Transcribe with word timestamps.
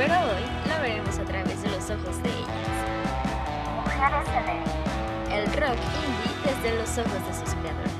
pero 0.00 0.14
hoy 0.14 0.42
la 0.66 0.80
veremos 0.80 1.18
a 1.18 1.24
través 1.26 1.62
de 1.62 1.68
los 1.68 1.90
ojos 1.90 2.22
de 2.22 2.30
ellas. 2.30 2.48
Mujeres 3.76 4.28
en 5.28 5.32
El 5.34 5.44
rock 5.52 5.76
indie 6.00 6.32
desde 6.42 6.78
los 6.78 6.88
ojos 6.96 7.26
de 7.26 7.34
sus 7.34 7.54
creadores. 7.56 7.92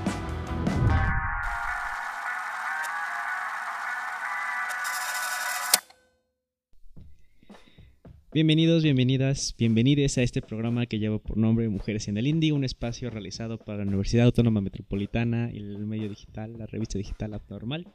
Bienvenidos, 8.33 8.83
bienvenidas, 8.83 9.55
bienvenides 9.59 10.17
a 10.17 10.23
este 10.23 10.41
programa 10.41 10.87
que 10.87 10.99
lleva 10.99 11.19
por 11.19 11.37
nombre 11.37 11.69
Mujeres 11.69 12.09
en 12.09 12.17
el 12.17 12.27
Indie, 12.27 12.53
un 12.53 12.65
espacio 12.65 13.11
realizado 13.11 13.59
para 13.59 13.79
la 13.79 13.85
Universidad 13.85 14.25
Autónoma 14.25 14.63
Metropolitana 14.63 15.51
y 15.53 15.59
el 15.59 15.85
medio 15.87 16.09
digital, 16.09 16.57
la 16.57 16.65
revista 16.65 16.97
digital 16.97 17.35
Abnormal. 17.35 17.87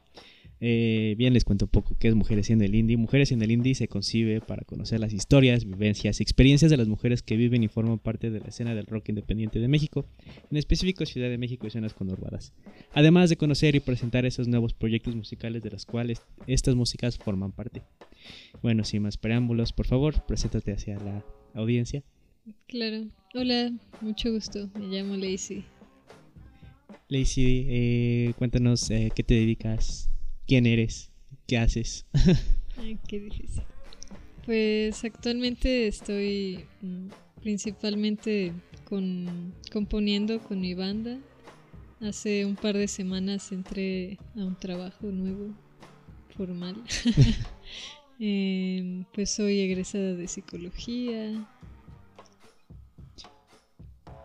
Eh, 0.60 1.14
bien, 1.18 1.34
les 1.34 1.44
cuento 1.44 1.66
un 1.66 1.70
poco 1.70 1.96
qué 1.98 2.08
es 2.08 2.14
Mujeres 2.14 2.50
en 2.50 2.62
el 2.62 2.74
Indie. 2.74 2.96
Mujeres 2.96 3.30
en 3.32 3.42
el 3.42 3.50
Indie 3.50 3.74
se 3.74 3.88
concibe 3.88 4.40
para 4.40 4.64
conocer 4.64 5.00
las 5.00 5.12
historias, 5.12 5.64
vivencias, 5.64 6.20
experiencias 6.20 6.70
de 6.70 6.76
las 6.76 6.88
mujeres 6.88 7.22
que 7.22 7.36
viven 7.36 7.62
y 7.62 7.68
forman 7.68 7.98
parte 7.98 8.30
de 8.30 8.40
la 8.40 8.46
escena 8.46 8.74
del 8.74 8.86
rock 8.86 9.10
independiente 9.10 9.58
de 9.58 9.68
México, 9.68 10.06
en 10.50 10.56
específico 10.56 11.04
Ciudad 11.04 11.28
de 11.28 11.38
México 11.38 11.66
y 11.66 11.70
zonas 11.70 11.94
conurbadas. 11.94 12.52
Además 12.92 13.28
de 13.28 13.36
conocer 13.36 13.74
y 13.76 13.80
presentar 13.80 14.24
esos 14.24 14.48
nuevos 14.48 14.72
proyectos 14.72 15.14
musicales 15.14 15.62
de 15.62 15.70
los 15.70 15.84
cuales 15.84 16.22
estas 16.46 16.74
músicas 16.74 17.18
forman 17.18 17.52
parte. 17.52 17.82
Bueno, 18.62 18.84
sin 18.84 19.02
más 19.02 19.18
preámbulos, 19.18 19.72
por 19.72 19.86
favor, 19.86 20.24
preséntate 20.26 20.72
hacia 20.72 20.98
la 20.98 21.24
audiencia. 21.54 22.02
Claro. 22.68 23.08
Hola, 23.34 23.72
mucho 24.00 24.32
gusto. 24.32 24.70
Me 24.78 24.86
llamo 24.86 25.16
Lacey. 25.16 25.64
Lacey, 27.08 27.66
eh, 27.68 28.32
cuéntanos 28.38 28.90
eh, 28.90 29.10
qué 29.14 29.22
te 29.22 29.34
dedicas, 29.34 30.10
quién 30.46 30.66
eres, 30.66 31.10
qué 31.46 31.58
haces. 31.58 32.06
Ay, 32.78 32.98
qué 33.06 33.20
difícil. 33.20 33.62
Pues 34.44 35.04
actualmente 35.04 35.88
estoy 35.88 36.64
mm, 36.82 37.08
principalmente 37.42 38.52
con, 38.84 39.52
componiendo 39.72 40.40
con 40.40 40.60
mi 40.60 40.74
banda. 40.74 41.18
Hace 42.00 42.44
un 42.44 42.56
par 42.56 42.76
de 42.76 42.88
semanas 42.88 43.50
entré 43.52 44.18
a 44.36 44.44
un 44.44 44.56
trabajo 44.56 45.06
nuevo, 45.06 45.54
formal. 46.36 46.82
Eh, 48.18 49.04
pues 49.12 49.28
soy 49.28 49.60
egresada 49.60 50.14
de 50.14 50.26
psicología. 50.26 51.32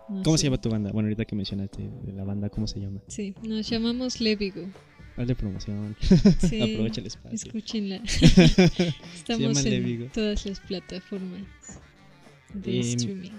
No 0.07 0.23
¿Cómo 0.23 0.37
sé. 0.37 0.43
se 0.43 0.47
llama 0.47 0.61
tu 0.61 0.69
banda? 0.69 0.91
Bueno, 0.93 1.07
ahorita 1.07 1.25
que 1.25 1.35
mencionaste 1.35 1.89
de 2.03 2.13
la 2.13 2.23
banda, 2.23 2.49
¿cómo 2.49 2.67
se 2.67 2.79
llama? 2.79 3.01
Sí, 3.07 3.35
nos 3.43 3.69
llamamos 3.69 4.21
Levigo. 4.21 4.61
Hazle 5.17 5.35
promoción. 5.35 5.95
Sí, 6.39 6.61
Aprovecha 6.73 7.01
el 7.01 7.07
espacio. 7.07 7.35
Escúchenla. 7.35 7.97
Estamos 9.13 9.65
en 9.65 10.09
todas 10.09 10.45
las 10.45 10.59
plataformas 10.59 11.43
de 12.53 12.75
Em, 12.75 12.81
streaming. 12.81 13.31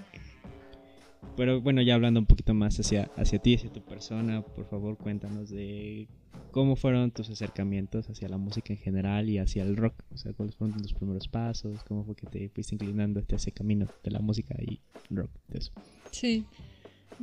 Pero 1.36 1.60
bueno, 1.60 1.80
ya 1.80 1.94
hablando 1.94 2.20
un 2.20 2.26
poquito 2.26 2.52
más 2.52 2.78
hacia, 2.78 3.10
hacia 3.16 3.38
ti, 3.38 3.54
hacia 3.54 3.72
tu 3.72 3.80
persona, 3.82 4.42
por 4.42 4.66
favor 4.68 4.98
cuéntanos 4.98 5.48
de 5.48 6.08
cómo 6.50 6.76
fueron 6.76 7.10
tus 7.10 7.30
acercamientos 7.30 8.10
hacia 8.10 8.28
la 8.28 8.36
música 8.36 8.74
en 8.74 8.78
general 8.78 9.30
y 9.30 9.38
hacia 9.38 9.62
el 9.62 9.76
rock. 9.76 9.94
O 10.12 10.18
sea, 10.18 10.34
cuáles 10.34 10.56
fueron 10.56 10.80
tus 10.80 10.92
primeros 10.92 11.28
pasos, 11.28 11.82
cómo 11.84 12.04
fue 12.04 12.14
que 12.16 12.26
te 12.26 12.48
fuiste 12.50 12.74
inclinando 12.74 13.20
hacia 13.20 13.36
ese 13.36 13.52
camino 13.52 13.86
de 14.04 14.10
la 14.10 14.20
música 14.20 14.54
y 14.60 14.80
rock. 15.08 15.30
De 15.48 15.58
eso. 15.58 15.72
Sí. 16.10 16.44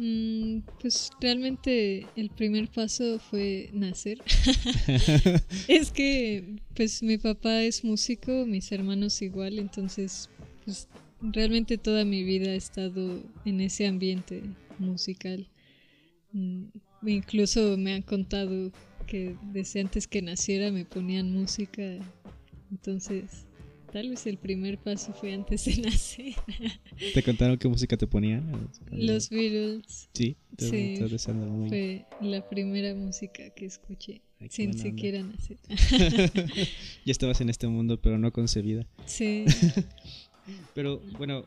Mm, 0.02 0.62
pues 0.80 1.10
realmente 1.20 2.08
el 2.16 2.30
primer 2.30 2.70
paso 2.70 3.20
fue 3.20 3.70
nacer. 3.74 4.22
es 5.68 5.92
que 5.92 6.56
pues 6.74 7.04
mi 7.04 7.18
papá 7.18 7.64
es 7.64 7.84
músico, 7.84 8.46
mis 8.46 8.72
hermanos 8.72 9.22
igual, 9.22 9.60
entonces 9.60 10.30
pues 10.64 10.88
realmente 11.22 11.78
toda 11.78 12.06
mi 12.06 12.24
vida 12.24 12.54
he 12.54 12.56
estado 12.56 13.22
en 13.44 13.60
ese 13.60 13.88
ambiente 13.88 14.42
musical. 14.78 15.50
Mm, 16.32 16.68
incluso 17.06 17.76
me 17.76 17.92
han 17.92 18.04
contado 18.04 18.72
que 19.06 19.36
desde 19.52 19.82
antes 19.82 20.08
que 20.08 20.22
naciera 20.22 20.72
me 20.72 20.86
ponían 20.86 21.34
música, 21.34 21.82
entonces 22.72 23.49
tal 23.92 24.10
vez 24.10 24.26
el 24.28 24.38
primer 24.38 24.78
paso 24.78 25.14
fue 25.14 25.34
antes 25.34 25.66
de 25.66 25.78
nacer. 25.82 26.34
¿Te 27.14 27.24
contaron 27.24 27.58
qué 27.58 27.68
música 27.68 27.98
te 27.98 28.08
ponían? 28.08 28.70
Los 28.92 29.30
Beatles 29.30 30.10
Sí, 30.14 30.36
te- 30.56 30.66
Sí, 30.66 30.96
te- 31.18 31.34
muy- 31.34 31.70
fue 31.70 32.06
la 32.22 32.42
primera 32.48 32.94
música 32.96 33.50
que 33.52 33.66
escuché 33.66 34.22
Ay, 34.40 34.48
sin 34.50 34.72
onda. 34.72 34.84
siquiera 34.84 35.24
nacer. 35.24 35.58
ya 37.06 37.12
estabas 37.12 37.42
en 37.42 37.50
este 37.50 37.68
mundo, 37.68 38.00
pero 38.02 38.18
no 38.18 38.32
concebida. 38.32 38.86
Sí, 39.06 39.46
Pero 40.74 41.00
bueno, 41.18 41.46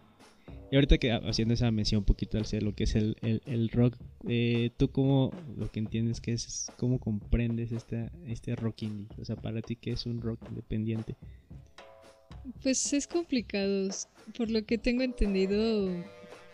y 0.70 0.76
ahorita 0.76 0.96
que 0.98 1.10
haciendo 1.10 1.54
esa 1.54 1.70
mención 1.72 2.00
un 2.00 2.04
poquito 2.04 2.38
hacia 2.38 2.60
lo 2.60 2.72
que 2.74 2.84
es 2.84 2.94
el, 2.94 3.16
el, 3.22 3.42
el 3.46 3.68
rock, 3.68 3.96
eh, 4.28 4.70
¿tú 4.76 4.90
cómo 4.92 5.32
lo 5.58 5.68
que 5.70 5.80
entiendes 5.80 6.20
que 6.20 6.32
es, 6.32 6.70
cómo 6.76 7.00
comprendes 7.00 7.72
este, 7.72 8.10
este 8.28 8.54
rock 8.54 8.82
indie? 8.82 9.08
O 9.20 9.24
sea, 9.24 9.34
para 9.36 9.60
ti, 9.60 9.74
¿qué 9.76 9.90
es 9.92 10.06
un 10.06 10.20
rock 10.20 10.38
independiente? 10.48 11.16
Pues 12.62 12.92
es 12.92 13.06
complicado. 13.06 13.88
Por 14.36 14.50
lo 14.50 14.64
que 14.64 14.78
tengo 14.78 15.02
entendido, 15.02 15.88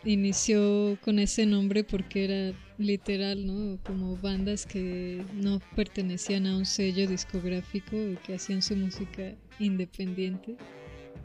inició 0.05 0.99
con 1.03 1.19
ese 1.19 1.47
nombre 1.47 1.85
porque 1.85 2.25
era 2.25 2.59
literal, 2.79 3.47
¿no? 3.47 3.79
Como 3.83 4.17
bandas 4.17 4.67
que 4.67 5.23
no 5.35 5.61
pertenecían 5.77 6.47
a 6.47 6.57
un 6.57 6.65
sello 6.65 7.07
discográfico 7.07 7.97
y 7.97 8.17
que 8.17 8.35
hacían 8.35 8.63
su 8.63 8.77
música 8.77 9.35
independiente. 9.59 10.57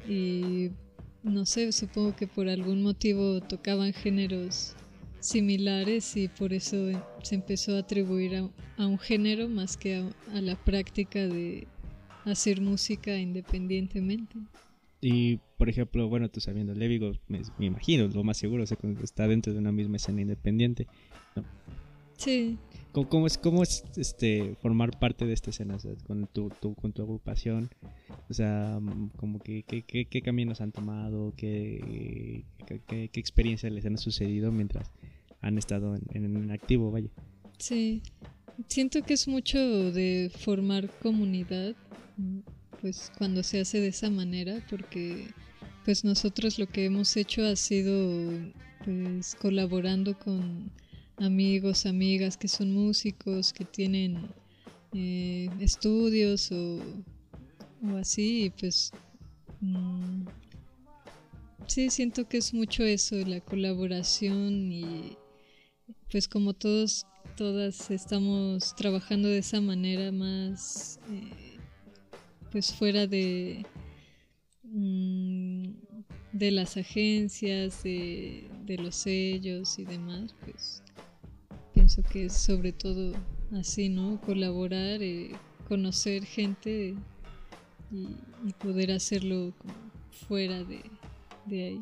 Y 0.08 0.72
no 1.24 1.46
sé, 1.46 1.72
supongo 1.72 2.16
que 2.16 2.28
por 2.28 2.50
algún 2.50 2.84
motivo 2.84 3.40
tocaban 3.42 3.94
géneros 3.94 4.76
similares 5.20 6.18
y 6.18 6.28
por 6.28 6.52
eso 6.52 6.92
se 7.22 7.36
empezó 7.36 7.78
a 7.78 7.80
atribuir 7.80 8.36
a, 8.36 8.86
un 8.86 9.00
género 9.00 9.48
más 9.48 9.78
que 9.78 10.04
a 10.34 10.42
la 10.42 10.56
práctica 10.56 11.20
de 11.20 11.68
hacer 12.26 12.62
música 12.62 13.18
independientemente. 13.18 14.36
Y, 15.02 15.38
por 15.58 15.68
ejemplo, 15.70 16.08
bueno, 16.08 16.30
tú 16.30 16.40
sabiendo, 16.40 16.74
Levigo, 16.74 17.12
me, 17.28 17.42
me 17.60 17.66
imagino, 17.66 18.08
lo 18.08 18.24
más 18.24 18.38
seguro, 18.38 18.64
o 18.64 18.66
sea, 18.66 18.78
está 19.04 19.28
dentro 19.28 19.52
de 19.54 19.60
una 19.60 19.72
misma 19.72 19.98
escena 19.98 20.22
independiente. 20.22 20.88
Sí, 22.18 22.58
¿Cómo, 22.94 23.10
cómo 23.10 23.28
es, 23.28 23.38
cómo 23.38 23.64
es 23.64 23.84
este, 23.98 24.56
formar 24.62 24.98
parte 25.00 25.26
de 25.26 25.34
esta 25.34 25.50
escena 25.50 25.76
o 25.76 25.80
sea, 25.80 25.94
con, 26.08 26.28
tu, 26.28 26.50
tu- 26.62 26.76
con 26.76 26.94
tu 26.94 27.02
agrupación? 27.02 27.70
O 28.30 28.34
sea, 28.34 28.80
como 29.18 29.40
que, 29.42 29.64
qué- 29.64 29.82
qué- 29.82 30.06
qué 30.06 30.22
caminos 30.22 30.62
han 30.62 30.72
tomado, 30.72 31.34
qué, 31.36 32.46
qué, 32.68 32.80
qué- 33.12 33.20
experiencias 33.20 33.72
les 33.74 33.86
han 33.86 33.98
sucedido 33.98 34.52
mientras 34.52 34.90
han 35.42 35.58
estado 35.58 35.96
en, 35.96 36.24
en 36.26 36.52
activo, 36.52 36.92
vaya. 36.92 37.10
sí. 37.58 38.02
Siento 38.68 39.02
que 39.02 39.16
es 39.16 39.28
mucho 39.28 39.58
de 39.92 40.32
formar 40.38 40.88
comunidad, 41.02 41.74
pues 42.82 43.12
cuando 43.18 43.44
se 43.44 43.62
hace 43.62 43.80
de 43.80 43.88
esa 43.88 44.10
manera, 44.10 44.66
porque 44.70 45.28
pues 45.86 46.04
nosotros 46.04 46.60
lo 46.60 46.68
que 46.68 46.86
hemos 46.86 47.16
hecho 47.18 47.46
ha 47.46 47.56
sido 47.56 48.30
pues 48.84 49.36
colaborando 49.36 50.18
con 50.18 50.72
amigos, 51.18 51.86
amigas 51.86 52.38
que 52.38 52.48
son 52.48 52.74
músicos, 52.74 53.54
que 53.54 53.66
tienen 53.66 54.30
eh, 54.94 55.50
estudios 55.60 56.52
o, 56.52 56.80
o 57.84 57.98
así, 57.98 58.46
y 58.46 58.50
pues 58.50 58.92
mm, 59.62 60.26
sí, 61.68 61.90
siento 61.90 62.28
que 62.28 62.38
es 62.38 62.54
mucho 62.54 62.84
eso, 62.84 63.16
la 63.26 63.40
colaboración 63.42 64.72
y 64.72 65.18
pues 66.12 66.28
como 66.28 66.54
todos, 66.54 67.06
todas 67.36 67.90
estamos 67.92 68.76
trabajando 68.76 69.28
de 69.28 69.40
esa 69.40 69.62
manera 69.62 70.12
más 70.12 71.00
eh, 71.10 71.43
pues 72.54 72.72
fuera 72.72 73.08
de 73.08 73.66
mm, 74.64 75.70
de 76.34 76.52
las 76.52 76.78
agencias, 76.78 77.84
de, 77.84 78.48
de 78.66 78.78
los 78.78 78.96
sellos 78.96 79.78
y 79.80 79.86
demás, 79.86 80.36
pues 80.46 80.84
pienso 81.74 82.04
que 82.04 82.26
es 82.26 82.34
sobre 82.34 82.72
todo 82.72 83.14
así, 83.60 83.90
¿no? 83.90 84.22
Colaborar, 84.22 85.02
eh, 85.02 85.32
conocer 85.68 86.26
gente 86.26 86.96
y, 87.92 88.08
poder 88.60 88.92
hacerlo 88.92 89.54
fuera 90.28 90.64
de, 90.64 90.82
de 91.46 91.64
ahí. 91.64 91.82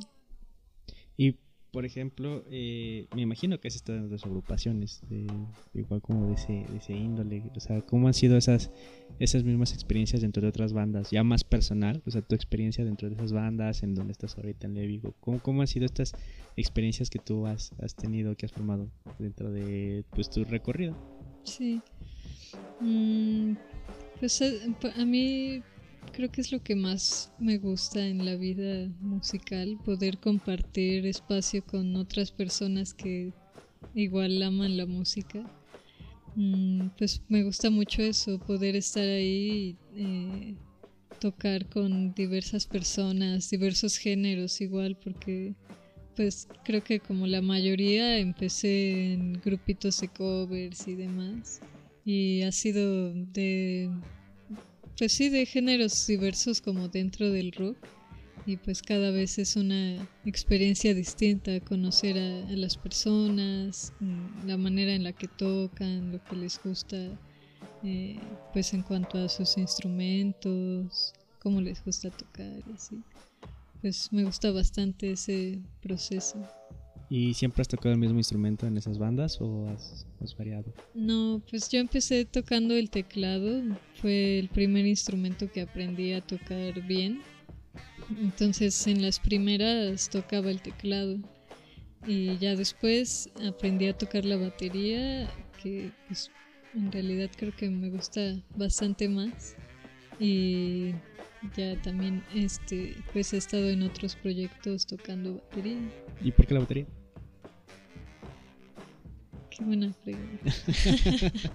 Por 1.71 1.85
ejemplo, 1.85 2.44
eh, 2.50 3.07
me 3.15 3.21
imagino 3.21 3.59
que 3.59 3.68
has 3.69 3.75
estado 3.75 3.97
en 4.00 4.06
otras 4.06 4.25
agrupaciones, 4.25 5.01
de- 5.09 5.25
igual 5.73 6.01
como 6.01 6.27
de 6.27 6.33
ese, 6.33 6.51
de 6.69 6.77
ese 6.77 6.94
índole. 6.94 7.44
O 7.56 7.59
sea, 7.62 7.81
¿cómo 7.81 8.07
han 8.07 8.13
sido 8.13 8.35
esas, 8.38 8.71
esas 9.19 9.44
mismas 9.44 9.73
experiencias 9.73 10.21
dentro 10.21 10.41
de 10.41 10.50
otras 10.50 10.73
bandas? 10.73 11.12
Ya 11.12 11.23
más 11.23 11.44
personal, 11.45 12.01
o 12.06 12.12
sea, 12.12 12.21
tu 12.21 12.35
experiencia 12.35 12.83
dentro 12.83 13.07
de 13.09 13.15
esas 13.15 13.31
bandas, 13.31 13.83
en 13.83 13.95
donde 13.95 14.12
estás 14.12 14.35
ahorita 14.38 14.68
en 14.68 14.73
Levigo. 14.75 15.13
¿Cómo, 15.21 15.39
cómo 15.41 15.62
han 15.62 15.68
sido 15.68 15.85
estas 15.85 16.13
experiencias 16.57 17.09
que 17.09 17.19
tú 17.19 17.47
has, 17.47 17.71
has 17.81 17.95
tenido, 17.95 18.35
que 18.35 18.45
has 18.45 18.51
formado 18.51 18.89
dentro 19.17 19.50
de 19.51 20.03
pues, 20.13 20.29
tu 20.29 20.44
recorrido? 20.44 20.95
Sí. 21.44 21.81
Mm, 22.81 23.53
pues 24.19 24.41
a, 24.41 24.45
pa- 24.79 24.94
a 25.01 25.06
mí 25.06 25.62
creo 26.12 26.31
que 26.31 26.42
es 26.42 26.51
lo 26.51 26.62
que 26.63 26.75
más 26.75 27.31
me 27.39 27.57
gusta 27.57 28.07
en 28.07 28.25
la 28.25 28.36
vida 28.36 28.89
musical, 29.00 29.77
poder 29.86 30.19
compartir 30.19 31.06
espacio 31.06 31.65
con 31.65 31.95
otras 31.95 32.31
personas 32.31 32.94
que 32.94 33.33
igual 33.94 34.42
aman 34.42 34.77
la 34.77 34.86
música. 34.86 35.39
Mm, 36.36 36.88
pues 36.98 37.21
me 37.27 37.44
gusta 37.44 37.69
mucho 37.69 38.01
eso, 38.01 38.39
poder 38.39 38.75
estar 38.75 39.07
ahí, 39.07 39.77
eh, 39.95 40.56
tocar 41.19 41.68
con 41.69 42.13
diversas 42.13 42.65
personas, 42.65 43.50
diversos 43.50 43.98
géneros 43.98 44.62
igual, 44.62 44.98
porque 45.03 45.56
pues 46.15 46.48
creo 46.63 46.83
que 46.83 47.00
como 47.00 47.27
la 47.27 47.42
mayoría 47.42 48.18
empecé 48.18 49.13
en 49.13 49.33
grupitos 49.33 50.00
de 50.01 50.09
covers 50.09 50.88
y 50.88 50.95
demás. 50.95 51.62
Y 52.03 52.42
ha 52.42 52.51
sido 52.51 53.13
de, 53.13 53.89
pues 55.01 55.13
sí, 55.13 55.30
de 55.30 55.48
géneros 55.48 56.06
diversos 56.06 56.62
como 56.62 56.88
dentro 56.88 57.31
del 57.31 57.51
rock. 57.53 57.75
Y 58.45 58.57
pues 58.57 58.83
cada 58.83 59.09
vez 59.09 59.39
es 59.39 59.56
una 59.56 60.07
experiencia 60.25 60.94
distinta, 60.94 61.59
conocer 61.62 62.19
a, 62.19 62.51
las 62.51 62.77
personas, 62.77 63.94
mm, 64.00 64.45
la 64.45 64.57
manera 64.57 64.94
en 64.94 65.03
la 65.03 65.12
que 65.12 65.27
tocan, 65.27 66.12
lo 66.12 66.24
que 66.24 66.36
les 66.36 66.62
gusta, 66.63 66.98
eh, 67.83 68.19
pues 68.53 68.75
en 68.75 68.83
cuanto 68.83 69.18
a 69.18 69.27
sus 69.27 69.57
instrumentos, 69.57 71.13
cómo 71.39 71.62
les 71.62 71.83
gusta 71.83 72.12
tocar 72.12 72.62
y 72.68 72.74
así 72.74 73.01
pues 73.81 74.13
me 74.13 74.24
gusta 74.24 74.51
bastante 74.51 75.13
ese 75.13 75.57
proceso. 75.81 76.38
¿Y 77.13 77.33
siempre 77.33 77.61
has 77.61 77.67
tocado 77.67 77.91
el 77.91 77.97
mismo 77.97 78.19
instrumento 78.19 78.65
en 78.65 78.77
esas 78.77 78.97
bandas 78.97 79.41
o 79.41 79.67
has, 79.67 80.05
variado? 80.37 80.73
No, 80.93 81.41
pues 81.49 81.67
yo 81.67 81.81
empecé 81.81 82.23
tocando 82.23 82.73
el 82.73 82.89
teclado, 82.89 83.63
fue 83.95 84.39
el 84.39 84.47
primer 84.47 84.85
instrumento 84.85 85.51
que 85.51 85.59
aprendí 85.59 86.13
a 86.13 86.21
tocar 86.21 86.81
bien. 86.87 87.21
Entonces 88.17 88.87
en 88.87 89.01
las 89.01 89.19
primeras 89.19 90.09
tocaba 90.09 90.51
el 90.51 90.61
teclado 90.61 91.17
y 92.07 92.37
ya 92.37 92.55
después 92.55 93.29
aprendí 93.45 93.87
a 93.87 93.97
tocar 93.97 94.23
la 94.23 94.37
batería, 94.37 95.29
que 95.61 95.91
pues 96.07 96.31
en 96.73 96.93
realidad 96.93 97.29
creo 97.35 97.53
que 97.53 97.69
me 97.69 97.89
gusta 97.89 98.41
bastante 98.55 99.09
más. 99.09 99.57
Y 100.17 100.93
ya 101.57 101.75
también 101.81 102.23
este 102.33 102.95
pues 103.11 103.33
he 103.33 103.37
estado 103.37 103.69
en 103.69 103.83
otros 103.83 104.15
proyectos 104.15 104.87
tocando 104.87 105.33
batería. 105.33 105.77
¿Y 106.23 106.31
por 106.31 106.47
qué 106.47 106.53
la 106.53 106.61
batería? 106.61 106.87
Qué 109.61 109.65
buena 109.65 109.93
pregunta. 110.03 110.51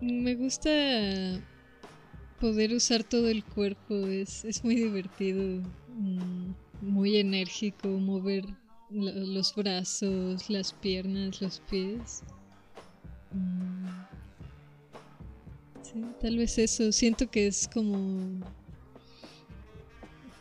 Me 0.00 0.34
gusta 0.34 0.70
poder 2.40 2.72
usar 2.72 3.04
todo 3.04 3.28
el 3.28 3.44
cuerpo, 3.44 3.94
es, 4.06 4.46
es 4.46 4.64
muy 4.64 4.76
divertido, 4.76 5.62
mm, 5.88 6.52
muy 6.80 7.18
enérgico, 7.18 7.88
mover 7.88 8.46
los 8.88 9.54
brazos, 9.54 10.48
las 10.48 10.72
piernas, 10.72 11.42
los 11.42 11.60
pies. 11.68 12.22
Mm, 13.34 14.06
tal 16.18 16.38
vez 16.38 16.56
eso. 16.56 16.92
Siento 16.92 17.30
que 17.30 17.46
es 17.46 17.68
como 17.68 18.40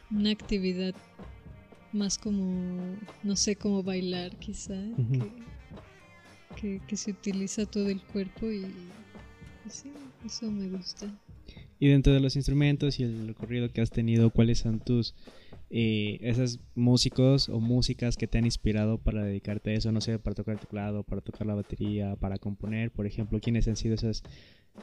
una 0.10 0.31
actividad 0.31 0.95
más 1.92 2.18
como, 2.18 2.95
no 3.24 3.36
sé, 3.36 3.57
como 3.57 3.83
bailar 3.83 4.38
quizá, 4.38 4.74
que, 5.12 5.55
se 6.94 7.12
utiliza 7.12 7.66
todo 7.66 7.90
el 7.90 8.02
cuerpo 8.02 8.48
y 8.48 8.66
pues 9.63 9.75
sí, 9.75 9.92
eso 10.25 10.52
me 10.52 10.69
gusta. 10.69 11.07
Y 11.80 11.90
dentro 11.90 12.13
de 12.13 12.19
los 12.19 12.36
instrumentos 12.36 13.00
y 13.00 13.04
el 13.04 13.28
recorrido 13.28 13.69
que 13.69 13.81
has 13.81 13.92
tenido, 13.92 14.30
¿cuáles 14.30 14.60
son 14.60 14.80
tus 14.80 15.13
eh, 15.69 16.19
esos 16.22 16.60
músicos 16.74 17.50
o 17.50 17.60
músicas 17.60 18.16
que 18.16 18.28
te 18.28 18.38
han 18.38 18.46
inspirado 18.46 18.98
para 18.98 19.24
dedicarte 19.24 19.72
a 19.72 19.74
eso? 19.74 19.92
No 19.92 20.02
sé, 20.02 20.18
para 20.19 20.36
tocar 20.36 20.54
el 20.54 20.62
teclado, 20.62 21.04
para 21.04 21.22
tocar 21.22 21.46
la 21.46 21.56
batería, 21.56 22.16
para 22.16 22.38
componer, 22.38 22.92
por 22.92 23.06
ejemplo, 23.06 23.40
¿quiénes 23.42 23.68
han 23.68 23.75
sido 23.75 23.96
esas 23.96 24.24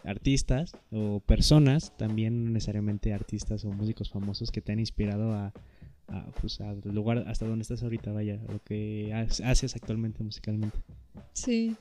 artistas 0.04 0.72
o 0.90 1.20
personas, 1.20 1.96
también 1.96 2.44
no 2.44 2.50
necesariamente 2.50 3.12
artistas 3.12 3.64
o 3.64 3.70
músicos 3.70 4.10
famosos 4.10 4.50
que 4.50 4.60
te 4.60 4.72
han 4.72 4.80
inspirado 4.80 5.32
a, 5.32 5.52
pues, 6.40 6.60
al 6.60 6.80
lugar 6.84 7.24
hasta 7.26 7.46
donde 7.46 7.62
estás 7.62 7.82
ahorita, 7.82 8.12
vaya, 8.12 8.40
lo 8.48 8.62
que 8.64 9.12
haces 9.14 9.76
actualmente 9.76 10.22
musicalmente. 10.22 10.78
Sí, 11.32 11.76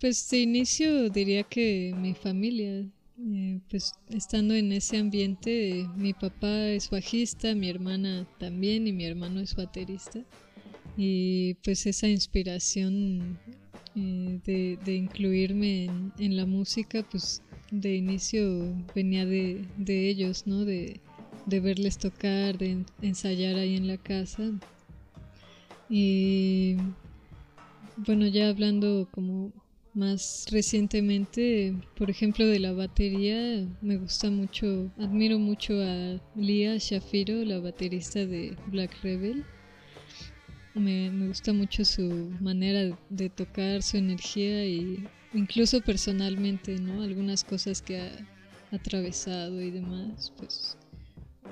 pues 0.00 0.28
de 0.30 0.38
inicio 0.40 1.10
diría 1.10 1.42
que 1.42 1.94
mi 1.98 2.14
familia, 2.14 2.84
eh, 3.18 3.60
pues 3.70 3.94
estando 4.08 4.54
en 4.54 4.72
ese 4.72 4.98
ambiente, 4.98 5.88
mi 5.96 6.12
papá 6.12 6.68
es 6.68 6.90
bajista, 6.90 7.54
mi 7.54 7.68
hermana 7.68 8.26
también 8.38 8.86
y 8.86 8.92
mi 8.92 9.04
hermano 9.04 9.40
es 9.40 9.54
baterista. 9.54 10.20
Y 10.96 11.54
pues 11.64 11.86
esa 11.86 12.08
inspiración 12.08 13.38
eh, 13.94 14.78
de, 14.84 14.94
incluirme 14.94 15.84
en, 16.18 16.36
la 16.36 16.46
música, 16.46 17.02
pues 17.10 17.42
de 17.70 17.96
inicio 17.96 18.74
venía 18.94 19.24
de, 19.24 19.66
ellos, 19.86 20.46
¿no? 20.46 20.64
De, 20.64 21.00
verles 21.46 21.98
tocar, 21.98 22.58
de 22.58 22.84
ensayar 23.02 23.56
ahí 23.56 23.76
en 23.76 23.86
la 23.86 23.96
casa. 23.96 24.52
Y 25.88 26.76
bueno, 27.96 28.26
ya 28.26 28.48
hablando 28.48 29.08
como 29.10 29.52
más 29.94 30.46
recientemente, 30.50 31.74
por 31.96 32.10
ejemplo, 32.10 32.46
de 32.46 32.58
la 32.58 32.72
batería, 32.72 33.66
me 33.80 33.96
gusta 33.96 34.30
mucho, 34.30 34.92
admiro 34.98 35.38
mucho 35.38 35.80
a 35.80 36.20
Lia 36.34 36.76
Shafiro, 36.76 37.44
la 37.44 37.60
baterista 37.60 38.26
de 38.26 38.56
Black 38.66 39.02
Rebel. 39.02 39.44
Me, 40.74 41.08
gusta 41.26 41.54
mucho 41.54 41.86
su 41.86 42.30
manera 42.40 42.94
de 43.08 43.30
tocar, 43.30 43.82
su 43.82 43.96
energía 43.96 44.66
y 44.66 45.08
incluso 45.32 45.80
personalmente, 45.80 46.78
¿no? 46.78 47.00
Algunas 47.02 47.42
cosas 47.44 47.80
que 47.80 47.98
ha 47.98 48.10
atravesado 48.72 49.62
y 49.62 49.70
demás, 49.70 50.34
pues 50.36 50.76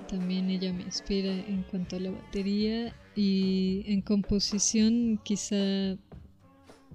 también 0.08 0.50
ella 0.50 0.72
me 0.72 0.82
inspira 0.82 1.28
en 1.28 1.62
cuanto 1.64 1.96
a 1.96 2.00
la 2.00 2.10
batería 2.10 2.94
y 3.16 3.84
en 3.86 4.02
composición 4.02 5.20
quizá 5.22 5.56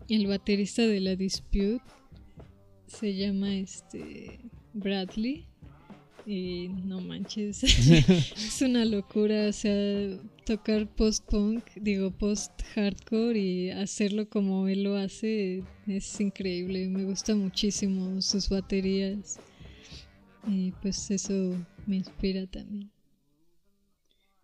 el 0.09 0.27
baterista 0.27 0.83
de 0.83 0.99
la 0.99 1.15
Dispute 1.15 1.81
se 2.87 3.15
llama 3.15 3.55
este 3.55 4.39
Bradley. 4.73 5.45
Y 6.25 6.69
no 6.85 7.01
manches, 7.01 7.63
es 7.63 8.61
una 8.61 8.85
locura, 8.85 9.47
o 9.47 9.53
sea, 9.53 10.19
tocar 10.45 10.87
post-punk, 10.87 11.63
digo 11.75 12.11
post-hardcore 12.11 13.39
y 13.39 13.69
hacerlo 13.71 14.29
como 14.29 14.67
él 14.67 14.83
lo 14.83 14.95
hace 14.95 15.63
es 15.87 16.21
increíble, 16.21 16.87
me 16.87 17.05
gusta 17.05 17.33
muchísimo 17.33 18.21
sus 18.21 18.47
baterías. 18.49 19.39
Y 20.47 20.71
pues 20.81 21.09
eso 21.09 21.55
me 21.89 21.97
inspira 21.97 22.45
también. 22.47 22.91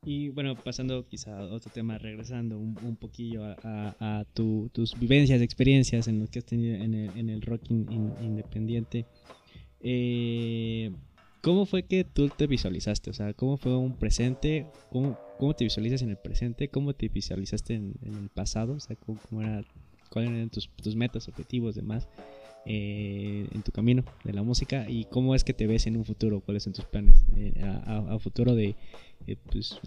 Y 0.03 0.29
bueno, 0.29 0.55
pasando 0.55 1.07
quizá 1.07 1.39
a 1.39 1.45
otro 1.45 1.71
tema, 1.71 1.97
regresando 1.97 2.59
un, 2.59 2.95
poquillo 2.95 3.43
a, 3.43 4.25
tus 4.33 4.99
vivencias, 4.99 5.41
experiencias 5.41 6.07
en 6.07 6.19
lo 6.19 6.27
que 6.27 6.39
has 6.39 6.45
tenido 6.45 6.75
en 6.75 6.93
el, 6.93 7.17
en 7.17 7.29
el 7.29 7.41
rock 7.41 7.63
independiente. 7.69 9.05
Eh, 9.81 10.91
¿Cómo 11.41 11.65
fue 11.65 11.83
que 11.83 12.03
tú 12.03 12.29
te 12.29 12.45
visualizaste? 12.45 13.09
O 13.09 13.13
sea, 13.13 13.33
¿cómo 13.33 13.57
fue 13.57 13.75
un 13.75 13.95
presente? 13.95 14.67
¿Cómo, 14.91 15.17
cómo 15.39 15.55
te 15.55 15.63
visualizas 15.63 16.03
en 16.03 16.09
el 16.09 16.17
presente? 16.17 16.69
¿Cómo 16.69 16.93
te 16.93 17.07
visualizaste 17.09 17.73
en, 17.73 17.95
el 18.03 18.29
pasado? 18.29 18.73
O 18.73 18.79
sea, 18.79 18.95
¿cómo, 18.95 19.41
era, 19.41 19.63
¿cuáles 20.11 20.31
eran 20.31 20.49
tus, 20.49 20.69
tus 20.69 20.95
metas, 20.95 21.27
objetivos, 21.27 21.73
demás 21.73 22.07
eh, 22.65 23.47
en 23.51 23.63
tu 23.63 23.71
camino 23.71 24.03
de 24.23 24.33
la 24.33 24.43
música? 24.43 24.89
¿Y 24.89 25.05
cómo 25.05 25.35
es 25.35 25.43
que 25.43 25.53
te 25.53 25.67
ves 25.67 25.87
en 25.87 25.97
un 25.97 26.05
futuro? 26.05 26.41
¿Cuáles 26.41 26.63
son 26.63 26.73
tus 26.73 26.85
planes 26.85 27.25
eh, 27.35 27.53
a, 27.63 28.17
futuro 28.19 28.55
de, 28.55 28.75
eh, 29.27 29.37
pues, 29.51 29.79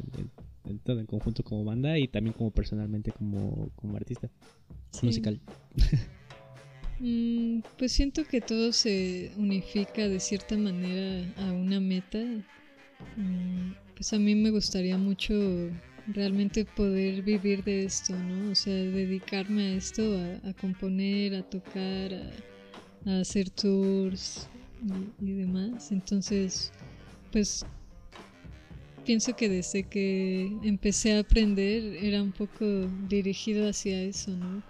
en, 0.64 0.78
todo 0.78 1.00
en 1.00 1.06
conjunto 1.06 1.42
como 1.42 1.64
banda 1.64 1.98
y 1.98 2.08
también 2.08 2.34
como 2.34 2.50
personalmente 2.50 3.12
como, 3.12 3.70
como 3.76 3.96
artista 3.96 4.30
musical? 5.02 5.40
Mm, 7.00 7.60
pues 7.78 7.92
siento 7.92 8.24
que 8.24 8.40
todo 8.40 8.72
se 8.72 9.30
unifica 9.36 10.08
de 10.08 10.18
cierta 10.18 10.56
manera 10.56 11.32
a 11.36 11.52
una 11.52 11.78
meta. 11.78 12.18
Mm, 13.16 13.72
pues 13.94 14.12
a 14.12 14.18
mí 14.18 14.34
me 14.34 14.50
gustaría 14.50 14.98
mucho 14.98 15.70
realmente 16.08 16.64
poder 16.64 17.22
vivir 17.22 17.62
de 17.64 17.84
esto, 17.84 18.16
¿no? 18.16 18.50
O 18.50 18.54
sea, 18.54 18.74
dedicarme 18.74 19.62
a 19.62 19.74
esto, 19.74 20.02
a, 20.44 20.52
componer, 20.54 21.34
a 21.34 21.42
tocar, 21.42 22.14
a, 22.14 22.30
hacer 23.06 23.50
tours 23.50 24.48
y, 25.20 25.32
demás. 25.32 25.92
Entonces, 25.92 26.72
pues 27.32 27.64
pienso 29.04 29.34
que 29.34 29.48
desde 29.48 29.84
que 29.84 30.52
empecé 30.62 31.14
a 31.14 31.20
aprender 31.20 31.96
era 32.02 32.22
un 32.22 32.32
poco 32.32 32.64
dirigido 33.08 33.68
hacia 33.68 34.02
eso, 34.02 34.30
¿no? 34.32 34.62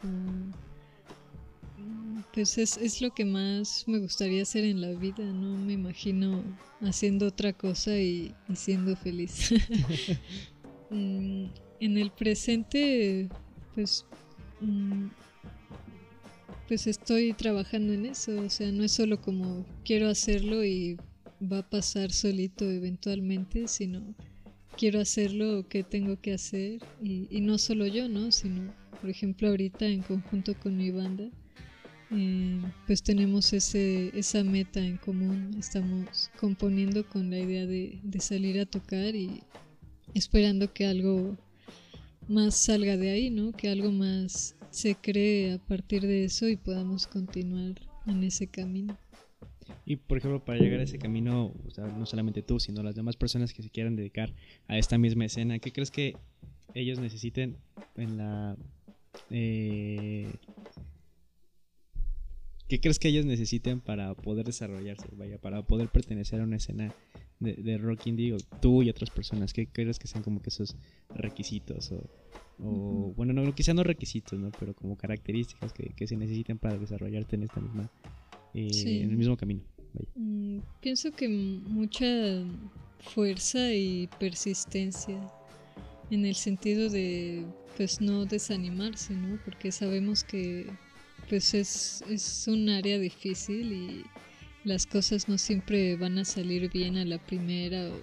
pues 2.33 2.57
es, 2.57 2.77
es 2.77 3.01
lo 3.01 3.13
que 3.13 3.25
más 3.25 3.85
me 3.89 3.99
gustaría 3.99 4.43
hacer 4.43 4.63
en 4.65 4.81
la 4.81 4.91
vida, 4.91 5.25
no 5.25 5.57
me 5.59 5.73
imagino 5.73 6.45
haciendo 6.83 7.27
otra 7.27 7.53
cosa 7.53 7.97
y, 7.99 8.33
y 8.49 8.57
siendo 8.57 8.95
feliz. 8.97 9.53
Mm, 10.91 11.49
en 11.81 11.99
el 11.99 12.11
presente, 12.11 13.29
pues, 13.75 14.07
mm, 14.63 15.09
pues 16.69 16.87
estoy 16.87 17.33
trabajando 17.33 17.95
en 17.95 18.05
eso, 18.05 18.39
o 18.43 18.51
sea, 18.51 18.71
no 18.71 18.85
es 18.85 18.93
solo 18.93 19.23
como 19.23 19.65
quiero 19.87 20.11
hacerlo 20.11 20.63
y 20.63 20.99
va 21.41 21.61
a 21.61 21.71
pasar 21.71 22.13
solito 22.13 22.71
eventualmente, 22.71 23.69
sino 23.69 24.15
quiero 24.77 25.01
hacerlo 25.01 25.67
que 25.67 25.83
tengo 25.83 26.21
que 26.21 26.35
hacer 26.35 26.81
y, 27.03 27.27
y 27.31 27.41
no 27.41 27.57
solo 27.57 27.87
yo, 27.87 28.11
¿no? 28.11 28.31
Sino, 28.31 28.75
por 29.01 29.09
ejemplo, 29.09 29.49
ahorita 29.49 29.87
en 29.87 30.03
conjunto 30.03 30.55
con 30.61 30.77
mi 30.77 30.91
banda, 30.91 31.31
eh, 32.11 32.61
pues 32.87 33.03
tenemos 33.03 33.55
ese, 33.55 34.11
esa 34.19 34.45
meta 34.45 34.81
en 34.81 34.99
común, 34.99 35.57
estamos 35.59 36.31
componiendo 36.39 37.09
con 37.09 37.31
la 37.31 37.39
idea 37.39 37.65
de, 37.67 37.99
de 38.03 38.21
salir 38.21 38.61
a 38.61 38.67
tocar 38.67 39.17
y 39.17 39.43
esperando 40.13 40.71
que 40.73 40.85
algo 40.87 41.35
más 42.29 42.57
salga 42.57 42.99
de 42.99 43.11
ahí, 43.11 43.31
¿no? 43.31 43.53
Que 43.53 43.71
algo 43.71 43.91
más 43.91 44.55
se 44.71 44.95
cree 44.95 45.55
a 45.55 45.59
partir 45.59 46.03
de 46.03 46.25
eso 46.25 46.49
y 46.49 46.57
podamos 46.57 47.07
continuar 47.07 47.75
en 48.07 48.23
ese 48.25 48.47
camino. 48.47 48.97
Y 49.85 49.97
por 49.97 50.19
ejemplo, 50.19 50.45
para 50.45 50.59
llegar 50.59 50.81
a 50.81 50.85
ese 50.85 50.99
camino, 50.99 51.55
no 51.97 52.07
solamente 52.07 52.43
tú, 52.43 52.61
sino 52.61 52.83
las 52.83 52.95
demás 52.95 53.17
personas 53.17 53.53
que 53.53 53.63
se 53.63 53.71
quieran 53.71 53.97
dedicar 53.97 54.35
a 54.67 54.79
esta 54.79 54.99
misma 54.99 55.27
escena, 55.27 55.59
¿qué 55.59 55.73
crees 55.73 55.91
que 55.91 56.17
ellos 56.75 56.99
necesiten 56.99 57.57
en 57.97 58.17
la... 58.17 58.57
Eh, 59.31 60.31
¿Qué 62.69 62.81
crees 62.81 62.99
que 62.99 63.09
ellos 63.09 63.25
necesiten 63.25 63.81
para 63.81 64.15
poder 64.15 64.45
desarrollarse? 64.45 65.09
Vaya, 65.13 65.39
para 65.39 65.63
poder 65.63 65.89
pertenecer 65.89 66.41
a 66.41 66.45
una 66.45 66.57
escena 66.57 66.95
de, 67.41 67.55
de 67.55 67.79
rock 67.79 68.07
indie, 68.07 68.37
tú 68.61 68.83
y 68.83 68.91
otras 68.91 69.09
personas, 69.09 69.55
¿qué 69.55 69.69
crees 69.69 69.99
que 69.99 70.07
sean 70.07 70.23
como 70.23 70.43
que 70.43 70.51
esos 70.51 70.77
requisitos? 71.09 71.93
O, 71.93 72.11
o 72.61 73.13
bueno, 73.17 73.33
no, 73.33 73.55
quizá 73.55 73.73
no 73.75 73.85
requisitos, 73.85 74.39
¿no? 74.39 74.51
Pero 74.59 74.75
como 74.75 74.97
características 74.97 75.73
que, 75.73 75.93
que 75.95 76.07
se 76.07 76.17
necesiten 76.17 76.59
para 76.59 76.77
desarrollarte 76.79 77.37
en 77.37 77.45
esta 77.45 77.61
misma, 77.61 77.89
eh, 78.55 78.69
Sí. 78.73 79.01
en 79.01 79.11
el 79.11 79.17
mismo 79.17 79.37
camino. 79.37 79.61
Vaya. 79.95 80.09
Mm, 80.17 80.59
pienso 80.81 81.13
que 81.13 81.29
mucha 81.29 82.07
fuerza 83.15 83.73
y 83.73 84.09
persistencia 84.19 85.19
en 86.11 86.25
el 86.25 86.35
sentido 86.35 86.89
de 86.89 87.45
pues 87.77 88.01
no 88.01 88.27
desanimarse, 88.27 89.15
¿no? 89.15 89.39
Porque 89.45 89.71
sabemos 89.71 90.25
que 90.25 90.67
pues 91.29 91.55
es, 91.55 92.03
es 92.09 92.49
un 92.49 92.69
área 92.71 92.99
difícil 92.99 93.73
y 93.73 94.05
las 94.65 94.87
cosas 94.87 95.29
no 95.29 95.39
siempre 95.39 95.97
van 95.97 96.19
a 96.19 96.25
salir 96.25 96.71
bien 96.71 96.97
a 96.97 97.05
la 97.05 97.19
primera 97.19 97.89
o, 97.91 98.01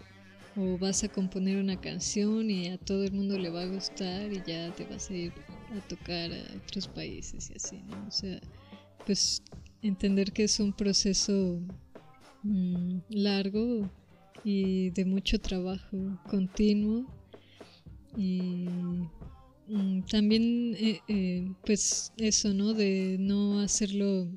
o 0.58 0.78
vas 0.78 1.04
a 1.04 1.10
componer 1.10 1.58
una 1.58 1.76
canción 1.76 2.50
y 2.50 2.68
a 2.68 2.78
todo 2.78 3.04
el 3.04 3.12
mundo 3.12 3.38
le 3.38 3.50
va 3.50 3.64
a 3.64 3.68
gustar 3.68 4.32
y 4.32 4.42
ya 4.46 4.72
te 4.72 4.86
vas 4.86 5.10
a 5.10 5.14
ir 5.14 5.34
a 5.76 5.82
tocar 5.88 6.32
a 6.32 6.56
otros 6.58 6.88
países 6.88 7.50
y 7.50 7.54
así, 7.54 7.82
¿no? 7.84 8.08
O 8.08 8.12
sea, 8.12 8.40
pues 9.06 9.44
entender 9.82 10.32
que 10.32 10.46
es 10.46 10.60
un 10.60 10.72
proceso 10.72 11.62
mm, 12.44 13.00
largo 13.10 13.90
y 14.44 14.92
de 14.92 15.06
mucho 15.06 15.40
trabajo 15.40 15.98
continuo 16.28 17.06
y 18.16 19.10
mm, 19.68 20.04
también 20.04 20.76
eh, 20.76 21.02
eh, 21.08 21.54
pues 21.66 22.14
eso 22.18 22.54
no 22.54 22.74
de 22.74 23.18
no 23.20 23.60
hacerlo 23.60 24.30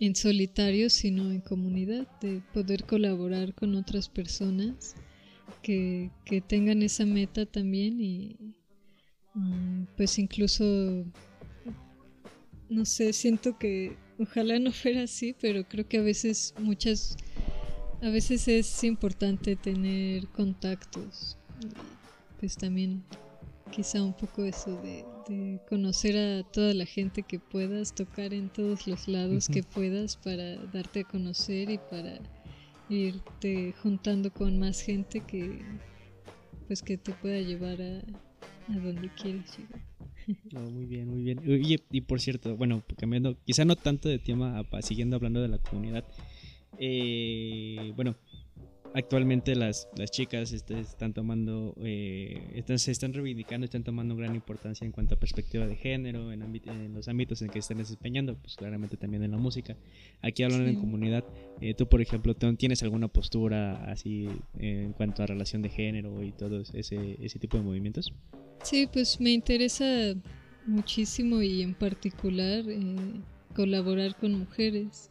en 0.00 0.16
solitario 0.16 0.90
sino 0.90 1.30
en 1.30 1.40
comunidad 1.40 2.06
de 2.20 2.42
poder 2.52 2.84
colaborar 2.84 3.54
con 3.54 3.74
otras 3.74 4.08
personas 4.08 4.94
que, 5.64 6.10
que 6.26 6.42
tengan 6.42 6.82
esa 6.82 7.06
meta 7.06 7.46
también 7.46 7.98
y 8.00 8.36
mm, 9.34 9.84
pues 9.96 10.18
incluso 10.18 11.04
no 12.68 12.84
sé, 12.84 13.12
siento 13.12 13.58
que 13.58 13.96
ojalá 14.18 14.58
no 14.58 14.72
fuera 14.72 15.02
así, 15.02 15.34
pero 15.40 15.66
creo 15.68 15.88
que 15.88 15.98
a 15.98 16.02
veces 16.02 16.54
muchas, 16.58 17.16
a 18.02 18.10
veces 18.10 18.46
es 18.48 18.84
importante 18.84 19.56
tener 19.56 20.26
contactos. 20.28 21.38
Pues 22.40 22.56
también 22.56 23.02
quizá 23.70 24.02
un 24.02 24.12
poco 24.12 24.44
eso 24.44 24.80
de, 24.82 25.04
de 25.28 25.60
conocer 25.68 26.16
a 26.16 26.42
toda 26.50 26.74
la 26.74 26.84
gente 26.84 27.22
que 27.22 27.38
puedas, 27.38 27.94
tocar 27.94 28.34
en 28.34 28.50
todos 28.50 28.86
los 28.86 29.08
lados 29.08 29.48
que 29.48 29.62
puedas 29.62 30.16
para 30.16 30.56
darte 30.66 31.00
a 31.00 31.04
conocer 31.04 31.70
y 31.70 31.78
para 31.78 32.18
irte 32.94 33.74
juntando 33.82 34.32
con 34.32 34.58
más 34.58 34.80
gente 34.80 35.20
que 35.20 35.60
pues 36.66 36.82
que 36.82 36.96
te 36.96 37.12
pueda 37.12 37.40
llevar 37.40 37.80
a, 37.82 37.98
a 38.72 38.78
donde 38.78 39.08
quieres 39.10 39.56
llegar. 39.58 39.82
No, 40.50 40.60
muy 40.70 40.86
bien, 40.86 41.08
muy 41.08 41.22
bien. 41.22 41.40
Y 41.90 42.00
por 42.02 42.20
cierto, 42.20 42.56
bueno, 42.56 42.82
cambiando, 42.96 43.36
quizá 43.44 43.64
no 43.64 43.76
tanto 43.76 44.08
de 44.08 44.18
tema, 44.18 44.64
siguiendo 44.80 45.16
hablando 45.16 45.42
de 45.42 45.48
la 45.48 45.58
comunidad. 45.58 46.04
eh, 46.78 47.92
bueno, 47.96 48.16
actualmente 48.94 49.56
las, 49.56 49.88
las 49.96 50.10
chicas 50.10 50.52
este, 50.52 50.78
están 50.78 51.12
tomando, 51.12 51.74
eh, 51.82 52.52
están, 52.54 52.78
se 52.78 52.92
están 52.92 53.12
reivindicando, 53.12 53.64
están 53.64 53.82
tomando 53.82 54.14
gran 54.16 54.34
importancia 54.34 54.84
en 54.84 54.92
cuanto 54.92 55.16
a 55.16 55.18
perspectiva 55.18 55.66
de 55.66 55.76
género, 55.76 56.32
en, 56.32 56.94
los 56.94 57.08
ámbitos 57.08 57.42
en 57.42 57.48
que 57.48 57.58
están 57.58 57.78
desempeñando, 57.78 58.36
pues 58.36 58.56
claramente 58.56 58.96
también 58.96 59.24
en 59.24 59.32
la 59.32 59.36
música. 59.36 59.76
Aquí 60.22 60.44
hablando 60.44 60.68
en 60.68 60.76
comunidad, 60.76 61.24
eh, 61.60 61.74
tú 61.74 61.88
por 61.88 62.00
ejemplo, 62.00 62.34
¿tú 62.34 62.54
¿tienes 62.54 62.82
alguna 62.84 63.08
postura 63.08 63.84
así 63.90 64.28
eh, 64.58 64.84
en 64.84 64.92
cuanto 64.92 65.22
a 65.22 65.26
relación 65.26 65.60
de 65.60 65.70
género 65.70 66.22
y 66.22 66.30
todo 66.32 66.62
ese, 66.72 67.16
ese 67.20 67.38
tipo 67.38 67.56
de 67.56 67.64
movimientos? 67.64 68.12
Sí, 68.62 68.88
pues 68.90 69.20
me 69.20 69.30
interesa 69.30 70.14
muchísimo 70.66 71.42
y 71.42 71.62
en 71.62 71.74
particular 71.74 72.64
eh, 72.68 72.96
colaborar 73.54 74.16
con 74.16 74.38
mujeres. 74.38 75.10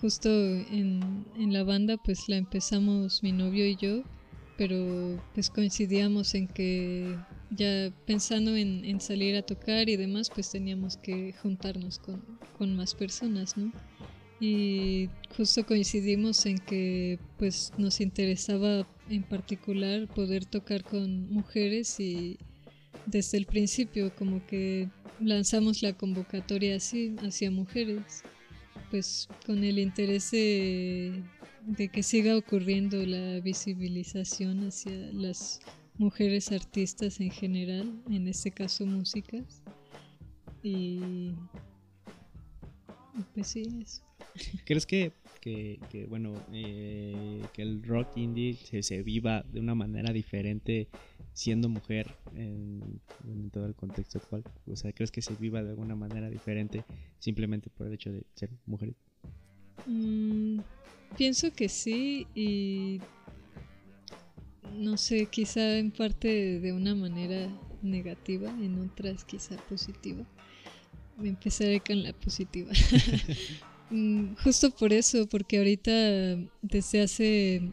Justo 0.00 0.28
en, 0.28 1.26
en 1.36 1.52
la 1.52 1.64
banda 1.64 1.96
pues 1.96 2.28
la 2.28 2.36
empezamos 2.36 3.22
mi 3.24 3.32
novio 3.32 3.66
y 3.66 3.74
yo, 3.74 4.04
pero 4.56 5.20
pues 5.34 5.50
coincidíamos 5.50 6.34
en 6.34 6.46
que 6.46 7.16
ya 7.50 7.92
pensando 8.06 8.54
en, 8.54 8.84
en 8.84 9.00
salir 9.00 9.36
a 9.36 9.42
tocar 9.42 9.88
y 9.88 9.96
demás 9.96 10.30
pues 10.32 10.52
teníamos 10.52 10.96
que 10.96 11.34
juntarnos 11.42 11.98
con, 11.98 12.22
con 12.56 12.76
más 12.76 12.94
personas, 12.94 13.56
¿no? 13.56 13.72
Y 14.40 15.08
justo 15.36 15.66
coincidimos 15.66 16.46
en 16.46 16.58
que 16.58 17.18
pues 17.36 17.72
nos 17.76 18.00
interesaba 18.00 18.86
en 19.10 19.24
particular 19.24 20.06
poder 20.06 20.44
tocar 20.44 20.84
con 20.84 21.28
mujeres 21.32 21.98
y 21.98 22.38
desde 23.06 23.38
el 23.38 23.46
principio 23.46 24.14
como 24.14 24.46
que 24.46 24.88
lanzamos 25.20 25.82
la 25.82 25.92
convocatoria 25.94 26.76
así 26.76 27.16
hacia 27.20 27.50
mujeres 27.50 28.22
pues 28.90 29.28
con 29.46 29.64
el 29.64 29.78
interés 29.78 30.30
de, 30.30 31.22
que 31.92 32.02
siga 32.02 32.36
ocurriendo 32.36 33.04
la 33.04 33.40
visibilización 33.40 34.66
hacia 34.68 34.92
las 35.12 35.60
mujeres 35.96 36.52
artistas 36.52 37.20
en 37.20 37.30
general 37.30 37.92
en 38.10 38.28
este 38.28 38.50
caso 38.50 38.86
músicas. 38.86 39.62
Y 40.62 41.32
y 43.18 43.22
pues 43.34 43.48
sí 43.48 43.62
eso. 43.82 44.02
¿Crees 44.64 44.86
que, 44.86 45.12
que, 45.40 45.80
que, 45.90 46.06
bueno, 46.06 46.34
eh, 46.52 47.42
que 47.52 47.62
el 47.62 47.82
rock 47.82 48.16
indie 48.16 48.54
se, 48.54 48.82
se 48.82 49.02
viva 49.02 49.44
de 49.52 49.60
una 49.60 49.74
manera 49.74 50.12
diferente 50.12 50.88
siendo 51.38 51.68
mujer 51.68 52.16
en, 52.34 53.00
en 53.24 53.50
todo 53.50 53.66
el 53.66 53.74
contexto 53.76 54.18
actual? 54.18 54.42
O 54.66 54.74
sea, 54.74 54.92
¿crees 54.92 55.12
que 55.12 55.22
se 55.22 55.36
viva 55.36 55.62
de 55.62 55.70
alguna 55.70 55.94
manera 55.94 56.28
diferente 56.28 56.84
simplemente 57.20 57.70
por 57.70 57.86
el 57.86 57.92
hecho 57.92 58.10
de 58.10 58.24
ser 58.34 58.50
mujeres? 58.66 58.96
Mm, 59.86 60.58
pienso 61.16 61.52
que 61.52 61.68
sí 61.68 62.26
y 62.34 63.00
no 64.74 64.96
sé, 64.96 65.26
quizá 65.26 65.78
en 65.78 65.92
parte 65.92 66.58
de 66.58 66.72
una 66.72 66.96
manera 66.96 67.48
negativa, 67.82 68.50
en 68.50 68.80
otras 68.80 69.24
quizá 69.24 69.56
positiva. 69.68 70.24
Empezaré 71.22 71.78
con 71.80 72.02
la 72.02 72.12
positiva. 72.12 72.72
Mm, 73.90 74.34
Justo 74.44 74.70
por 74.70 74.92
eso, 74.92 75.26
porque 75.30 75.56
ahorita 75.56 75.90
desde 76.60 77.00
hace 77.00 77.72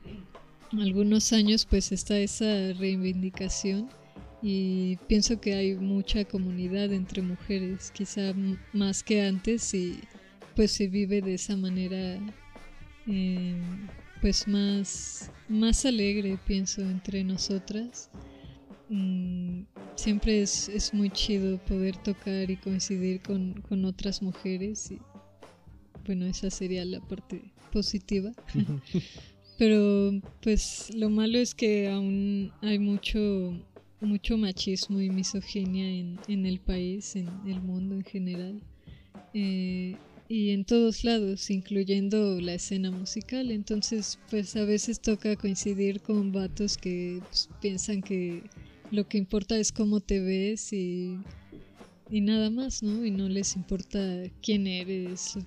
algunos 0.79 1.33
años 1.33 1.65
pues 1.65 1.91
está 1.91 2.17
esa 2.17 2.73
reivindicación 2.73 3.89
y 4.41 4.97
pienso 5.07 5.39
que 5.39 5.55
hay 5.55 5.75
mucha 5.75 6.25
comunidad 6.25 6.93
entre 6.93 7.21
mujeres, 7.21 7.91
quizá 7.91 8.33
más 8.73 9.03
que 9.03 9.21
antes 9.21 9.73
y 9.73 9.99
pues 10.55 10.71
se 10.71 10.87
vive 10.87 11.21
de 11.21 11.33
esa 11.33 11.57
manera 11.57 12.19
eh, 13.07 13.55
pues 14.21 14.47
más, 14.47 15.31
más 15.49 15.85
alegre 15.85 16.37
pienso 16.45 16.81
entre 16.81 17.23
nosotras. 17.23 18.09
Mm, 18.89 19.63
siempre 19.95 20.41
es, 20.41 20.69
es 20.69 20.93
muy 20.93 21.09
chido 21.09 21.57
poder 21.65 21.97
tocar 21.97 22.49
y 22.49 22.57
coincidir 22.57 23.21
con, 23.21 23.61
con 23.61 23.83
otras 23.85 24.21
mujeres 24.21 24.91
y 24.91 24.99
bueno, 26.05 26.25
esa 26.25 26.49
sería 26.51 26.85
la 26.85 26.99
parte 27.01 27.41
positiva. 27.71 28.31
Pero 29.57 30.11
pues 30.41 30.93
lo 30.93 31.09
malo 31.09 31.37
es 31.37 31.55
que 31.55 31.89
aún 31.89 32.51
hay 32.61 32.79
mucho 32.79 33.53
mucho 34.01 34.37
machismo 34.37 35.01
y 35.01 35.09
misoginia 35.09 35.89
en, 35.89 36.19
en 36.27 36.45
el 36.45 36.59
país, 36.59 37.15
en 37.15 37.29
el 37.47 37.61
mundo 37.61 37.95
en 37.95 38.03
general. 38.03 38.61
Eh, 39.33 39.95
y 40.27 40.51
en 40.51 40.65
todos 40.65 41.03
lados, 41.03 41.49
incluyendo 41.51 42.39
la 42.41 42.55
escena 42.55 42.89
musical. 42.91 43.51
Entonces, 43.51 44.17
pues 44.29 44.55
a 44.55 44.65
veces 44.65 44.99
toca 44.99 45.35
coincidir 45.35 46.01
con 46.01 46.31
vatos 46.31 46.77
que 46.77 47.21
pues, 47.27 47.49
piensan 47.61 48.01
que 48.01 48.43
lo 48.91 49.07
que 49.07 49.17
importa 49.17 49.57
es 49.57 49.71
cómo 49.71 49.99
te 49.99 50.19
ves 50.19 50.73
y, 50.73 51.19
y 52.09 52.21
nada 52.21 52.49
más, 52.49 52.81
¿no? 52.81 53.05
Y 53.05 53.11
no 53.11 53.29
les 53.29 53.55
importa 53.55 53.99
quién 54.41 54.67
eres, 54.67 55.37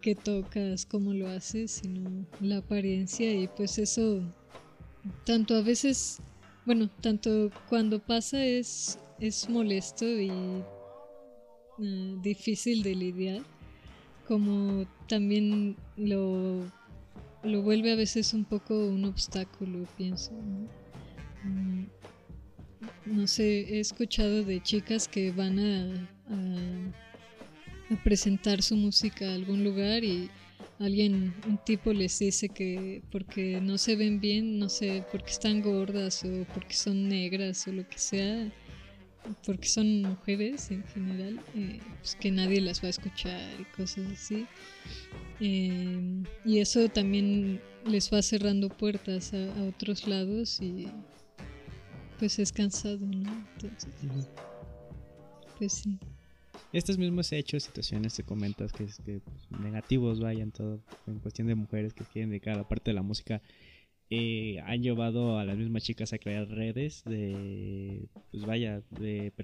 qué 0.00 0.14
tocas, 0.14 0.86
cómo 0.86 1.12
lo 1.14 1.28
haces, 1.28 1.70
sino 1.70 2.26
la 2.40 2.58
apariencia 2.58 3.32
y 3.32 3.48
pues 3.48 3.78
eso, 3.78 4.22
tanto 5.24 5.56
a 5.56 5.62
veces, 5.62 6.18
bueno, 6.64 6.88
tanto 7.00 7.50
cuando 7.68 7.98
pasa 7.98 8.44
es, 8.44 8.98
es 9.20 9.48
molesto 9.48 10.06
y 10.06 10.30
eh, 11.82 12.16
difícil 12.22 12.82
de 12.82 12.94
lidiar 12.94 13.42
como 14.28 14.86
también 15.08 15.74
lo, 15.96 16.70
lo 17.42 17.62
vuelve 17.62 17.92
a 17.92 17.96
veces 17.96 18.34
un 18.34 18.44
poco 18.44 18.86
un 18.86 19.06
obstáculo, 19.06 19.88
pienso. 19.96 20.32
¿no? 20.32 20.68
Mm, 23.06 23.24
sé, 23.24 23.60
he 23.74 23.80
escuchado 23.80 24.44
de 24.44 24.62
chicas 24.62 25.08
que 25.08 25.32
van 25.32 25.58
a, 25.58 26.10
presentar 27.96 28.62
su 28.62 28.76
música 28.76 29.30
a 29.30 29.34
algún 29.34 29.64
lugar 29.64 30.04
y 30.04 30.30
alguien, 30.78 31.34
un 31.46 31.58
tipo 31.58 31.92
les 31.92 32.18
dice 32.18 32.48
que 32.48 33.02
porque 33.10 33.60
no 33.60 33.78
se 33.78 33.96
ven 33.96 34.20
bien, 34.20 34.58
no 34.58 34.68
sé, 34.68 35.04
porque 35.10 35.30
están 35.30 35.62
gordas 35.62 36.24
o 36.24 36.46
porque 36.54 36.74
son 36.74 37.08
negras 37.08 37.66
o 37.66 37.72
lo 37.72 37.88
que 37.88 37.98
sea, 37.98 38.52
porque 39.44 39.68
son 39.68 40.02
mujeres 40.02 40.70
en 40.70 40.84
general, 40.84 41.40
eh, 41.54 41.80
pues 42.00 42.16
que 42.16 42.30
nadie 42.30 42.60
las 42.60 42.82
va 42.82 42.86
a 42.88 42.90
escuchar 42.90 43.60
y 43.60 43.64
cosas 43.76 44.06
así. 44.12 44.46
Eh, 45.40 46.22
y 46.44 46.58
eso 46.58 46.88
también 46.88 47.60
les 47.84 48.12
va 48.12 48.22
cerrando 48.22 48.68
puertas 48.68 49.32
a, 49.34 49.62
otros 49.64 50.06
lados 50.06 50.60
y 50.60 50.88
pues 52.18 52.38
es 52.38 52.52
cansado, 52.52 52.98
¿no? 52.98 53.46
Entonces, 53.54 53.94
pues 55.58 55.72
sí. 55.72 55.98
Estos 56.72 56.98
mismos 56.98 57.32
hechos, 57.32 57.64
situaciones 57.64 58.14
que 58.16 58.22
comentas 58.22 58.72
que, 58.72 58.86
que 59.04 59.20
pues, 59.20 59.60
negativos 59.60 60.20
vayan 60.20 60.52
todo 60.52 60.80
en 61.06 61.18
cuestión 61.20 61.48
de 61.48 61.54
mujeres 61.54 61.94
que 61.94 62.04
quieren 62.04 62.30
dedicar 62.30 62.54
a 62.54 62.58
la 62.58 62.68
parte 62.68 62.90
de 62.90 62.94
la 62.94 63.02
música 63.02 63.42
eh, 64.10 64.58
han 64.64 64.82
llevado 64.82 65.38
a 65.38 65.44
las 65.44 65.58
mismas 65.58 65.82
chicas 65.82 66.14
a 66.14 66.18
crear 66.18 66.48
redes 66.48 67.02
de, 67.04 68.08
pues 68.30 68.46
vaya, 68.46 68.82
de 68.98 69.34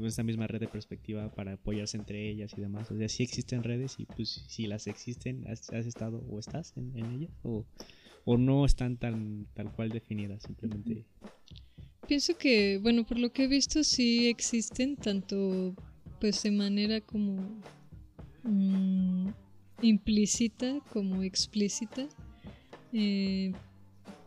esa 0.00 0.22
misma 0.22 0.46
red 0.46 0.60
de 0.60 0.68
perspectiva 0.68 1.28
para 1.34 1.54
apoyarse 1.54 1.96
entre 1.96 2.30
ellas 2.30 2.52
y 2.56 2.60
demás. 2.60 2.88
O 2.92 2.96
sea, 2.96 3.08
sí 3.08 3.24
existen 3.24 3.64
redes 3.64 3.96
y 3.98 4.06
pues 4.06 4.44
si 4.46 4.68
las 4.68 4.86
existen, 4.86 5.44
¿has, 5.48 5.68
estado 5.72 6.24
o 6.30 6.38
estás 6.38 6.72
en, 6.76 6.96
ellas? 7.12 7.32
O, 7.42 7.66
o, 8.24 8.38
no 8.38 8.64
están 8.64 8.96
tan 8.96 9.48
tal 9.54 9.72
cual 9.72 9.88
definidas, 9.88 10.44
simplemente... 10.44 11.04
Pienso 12.06 12.36
que, 12.38 12.78
bueno, 12.78 13.04
por 13.04 13.18
lo 13.18 13.32
que 13.32 13.44
he 13.44 13.48
visto 13.48 13.82
sí 13.82 14.28
existen, 14.28 14.96
tanto 14.96 15.74
pues 16.22 16.40
de 16.44 16.52
manera 16.52 17.00
como 17.00 17.34
mm, 18.44 19.30
implícita 19.82 20.78
como 20.92 21.24
explícita. 21.24 22.06
Eh, 22.92 23.50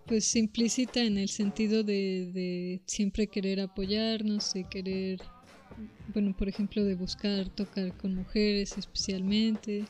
pues 0.06 0.36
implícita 0.36 1.02
en 1.02 1.18
el 1.18 1.30
sentido 1.30 1.86
de, 1.86 2.82
siempre 2.86 3.28
querer 3.28 3.62
apoyarnos, 3.62 4.54
de 4.54 4.66
querer, 4.66 5.22
bueno, 6.14 6.36
por 6.36 6.50
ejemplo, 6.50 6.84
de 6.84 6.96
buscar 6.96 7.48
tocar 7.48 7.96
con 7.96 8.14
mujeres 8.14 8.78
especialmente. 8.78 9.86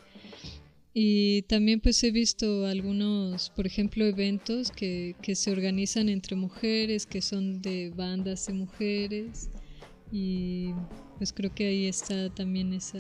Y 0.93 1.41
también 1.43 1.79
pues 1.79 2.03
he 2.03 2.11
visto 2.11 2.67
algunos, 2.67 3.49
por 3.49 3.65
ejemplo, 3.65 4.05
eventos 4.05 4.69
que, 4.69 5.15
que 5.23 5.33
se 5.33 5.51
organizan 5.51 6.09
entre 6.09 6.35
mujeres, 6.35 7.07
que 7.07 7.23
son 7.23 7.63
de 7.63 7.89
bandas 7.95 8.45
de 8.45 8.53
mujeres. 8.53 9.49
Y 10.11 10.73
pues 11.17 11.33
creo 11.33 11.53
que 11.53 11.67
ahí 11.67 11.87
está 11.87 12.29
también 12.29 12.73
esa, 12.73 12.99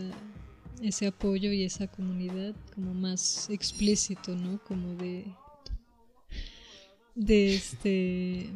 ese 0.81 1.07
apoyo 1.07 1.51
y 1.51 1.63
esa 1.63 1.87
comunidad 1.87 2.55
como 2.73 2.93
más 2.93 3.49
explícito, 3.49 4.35
¿no? 4.35 4.59
Como 4.63 4.95
de 4.95 5.25
de 7.15 7.55
este 7.55 8.49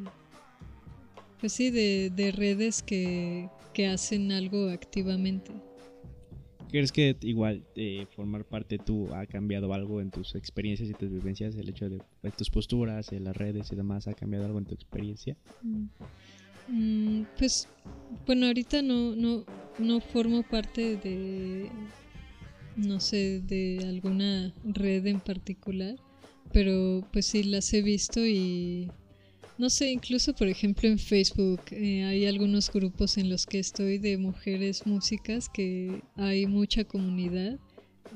pues 1.39 1.53
sí 1.53 1.71
de, 1.71 2.11
de 2.13 2.33
redes 2.33 2.83
que, 2.83 3.47
que, 3.73 3.87
hacen 3.87 4.33
algo 4.33 4.67
activamente 4.69 5.53
¿Crees 6.69 6.91
que 6.91 7.17
igual 7.21 7.63
eh, 7.75 8.05
formar 8.15 8.45
parte 8.45 8.77
tú 8.77 9.11
ha 9.15 9.25
cambiado 9.25 9.73
algo 9.73 10.01
en 10.01 10.11
tus 10.11 10.35
experiencias 10.35 10.87
y 10.87 10.93
tus 10.93 11.09
vivencias? 11.09 11.55
El 11.55 11.67
hecho 11.67 11.89
de, 11.89 11.99
tus 12.37 12.51
posturas, 12.51 13.11
en 13.11 13.23
las 13.23 13.35
redes 13.35 13.71
y 13.71 13.75
demás, 13.75 14.07
¿ha 14.07 14.13
cambiado 14.13 14.45
algo 14.45 14.59
en 14.59 14.65
tu 14.65 14.75
experiencia? 14.75 15.35
Mm, 16.69 17.23
pues 17.37 17.67
bueno, 18.25 18.47
ahorita 18.47 18.81
no, 18.81 19.15
no, 19.15 19.45
no 19.79 19.99
formo 19.99 20.43
parte 20.43 20.97
de, 20.97 21.69
no 22.75 22.99
sé, 22.99 23.41
de 23.41 23.85
alguna 23.87 24.53
red 24.63 25.05
en 25.07 25.19
particular 25.19 25.95
pero 26.51 27.05
pues 27.11 27.27
sí 27.27 27.43
las 27.43 27.73
he 27.73 27.81
visto 27.81 28.25
y 28.25 28.89
no 29.57 29.69
sé, 29.69 29.91
incluso 29.91 30.33
por 30.33 30.47
ejemplo 30.47 30.87
en 30.87 30.97
Facebook 30.97 31.61
eh, 31.71 32.03
hay 32.03 32.25
algunos 32.25 32.71
grupos 32.71 33.17
en 33.17 33.29
los 33.29 33.45
que 33.45 33.59
estoy 33.59 33.97
de 33.97 34.17
mujeres 34.17 34.85
músicas 34.85 35.49
que 35.49 36.03
hay 36.15 36.47
mucha 36.47 36.85
comunidad. 36.85 37.59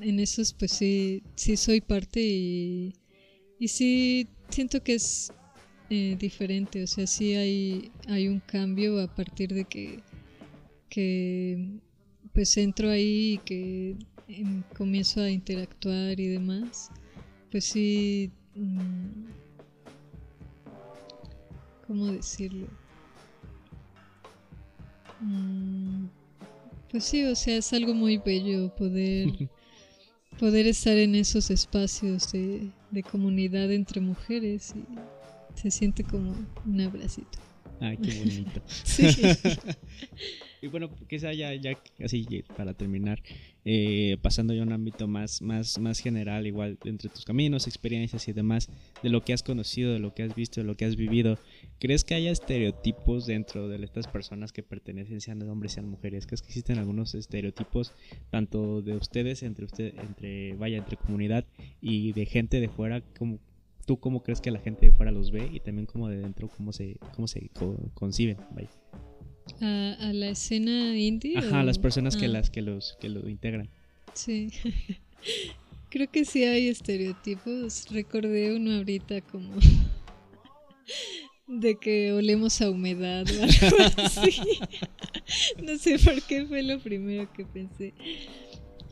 En 0.00 0.18
esos 0.18 0.54
pues 0.54 0.72
sí, 0.72 1.22
sí 1.36 1.56
soy 1.56 1.80
parte 1.80 2.20
y, 2.20 2.94
y 3.58 3.68
sí 3.68 4.28
siento 4.48 4.82
que 4.82 4.94
es 4.94 5.32
eh, 5.90 6.16
diferente, 6.18 6.82
o 6.82 6.86
sea, 6.86 7.06
sí 7.06 7.34
hay, 7.34 7.92
hay 8.08 8.28
un 8.28 8.40
cambio 8.40 9.00
a 9.00 9.08
partir 9.08 9.52
de 9.54 9.64
que, 9.64 10.02
que 10.88 11.80
pues 12.32 12.56
entro 12.56 12.90
ahí 12.90 13.34
y 13.34 13.38
que 13.38 13.96
em, 14.28 14.62
comienzo 14.76 15.20
a 15.20 15.30
interactuar 15.30 16.18
y 16.18 16.28
demás 16.28 16.90
pues 17.54 17.66
sí, 17.66 18.32
mm, 18.56 19.30
¿cómo 21.86 22.06
decirlo? 22.08 22.66
Mm, 25.20 26.06
pues 26.90 27.04
sí, 27.04 27.22
o 27.22 27.36
sea, 27.36 27.58
es 27.58 27.72
algo 27.72 27.94
muy 27.94 28.16
bello 28.18 28.70
poder, 28.70 29.28
poder 30.40 30.66
estar 30.66 30.98
en 30.98 31.14
esos 31.14 31.48
espacios 31.52 32.32
de, 32.32 32.72
de 32.90 33.02
comunidad 33.04 33.70
entre 33.70 34.00
mujeres 34.00 34.74
y 34.74 34.84
se 35.54 35.70
siente 35.70 36.04
como 36.04 36.34
un 36.66 36.80
abracito. 36.80 37.38
Ay, 37.80 37.96
qué 37.96 38.18
bonito. 38.18 38.62
sí. 38.66 39.04
y 40.62 40.66
bueno, 40.68 40.90
quizá 41.08 41.32
ya, 41.32 41.54
ya 41.54 41.76
así 42.02 42.26
para 42.56 42.72
terminar, 42.74 43.20
eh, 43.64 44.16
pasando 44.22 44.54
ya 44.54 44.62
a 44.62 44.66
un 44.66 44.72
ámbito 44.72 45.08
más, 45.08 45.42
más, 45.42 45.78
más 45.78 45.98
general, 45.98 46.46
igual 46.46 46.78
entre 46.84 47.10
tus 47.10 47.24
caminos, 47.24 47.66
experiencias 47.66 48.28
y 48.28 48.32
demás, 48.32 48.70
de 49.02 49.08
lo 49.08 49.24
que 49.24 49.32
has 49.32 49.42
conocido, 49.42 49.92
de 49.92 49.98
lo 49.98 50.14
que 50.14 50.22
has 50.22 50.34
visto, 50.34 50.60
de 50.60 50.66
lo 50.66 50.76
que 50.76 50.84
has 50.84 50.96
vivido, 50.96 51.38
¿crees 51.78 52.04
que 52.04 52.14
haya 52.14 52.30
estereotipos 52.30 53.26
dentro 53.26 53.68
de 53.68 53.84
estas 53.84 54.06
personas 54.06 54.52
que 54.52 54.62
pertenecen, 54.62 55.20
sean 55.20 55.42
hombres, 55.42 55.72
sean 55.72 55.88
mujeres? 55.88 56.26
¿Crees 56.26 56.42
que 56.42 56.48
existen 56.48 56.78
algunos 56.78 57.14
estereotipos, 57.14 57.92
tanto 58.30 58.82
de 58.82 58.94
ustedes, 58.94 59.42
entre 59.42 59.66
usted, 59.66 59.94
entre, 59.98 60.54
vaya, 60.54 60.78
entre 60.78 60.96
comunidad 60.96 61.44
y 61.80 62.12
de 62.12 62.24
gente 62.26 62.60
de 62.60 62.68
fuera, 62.68 63.02
como 63.18 63.38
tú 63.84 63.98
cómo 63.98 64.22
crees 64.22 64.40
que 64.40 64.50
la 64.50 64.60
gente 64.60 64.86
de 64.86 64.92
fuera 64.92 65.12
los 65.12 65.30
ve 65.30 65.48
y 65.52 65.60
también 65.60 65.86
como 65.86 66.08
de 66.08 66.18
dentro 66.18 66.48
cómo 66.48 66.72
se 66.72 66.96
cómo 67.14 67.26
se 67.26 67.50
conciben 67.94 68.38
vaya. 68.52 68.70
A, 69.60 70.12
la 70.12 70.28
escena 70.28 70.96
indie 70.96 71.36
ajá 71.36 71.62
las 71.62 71.78
personas 71.78 72.16
que 72.16 72.26
ah. 72.26 72.28
las 72.28 72.50
que 72.50 72.62
los 72.62 72.96
que 73.00 73.08
lo 73.08 73.28
integran. 73.28 73.68
Sí. 74.14 74.50
Creo 75.90 76.10
que 76.10 76.24
sí 76.24 76.42
hay 76.42 76.66
estereotipos. 76.66 77.88
Recordé 77.90 78.56
uno 78.56 78.78
ahorita 78.78 79.20
como 79.20 79.54
de 81.46 81.76
que 81.76 82.12
olemos 82.12 82.60
a 82.60 82.70
humedad 82.70 83.24
o 83.28 83.42
algo 83.42 83.76
así. 84.02 84.42
No 85.62 85.78
sé 85.78 85.98
por 85.98 86.20
qué 86.22 86.46
fue 86.46 86.62
lo 86.64 86.80
primero 86.80 87.32
que 87.32 87.44
pensé. 87.44 87.94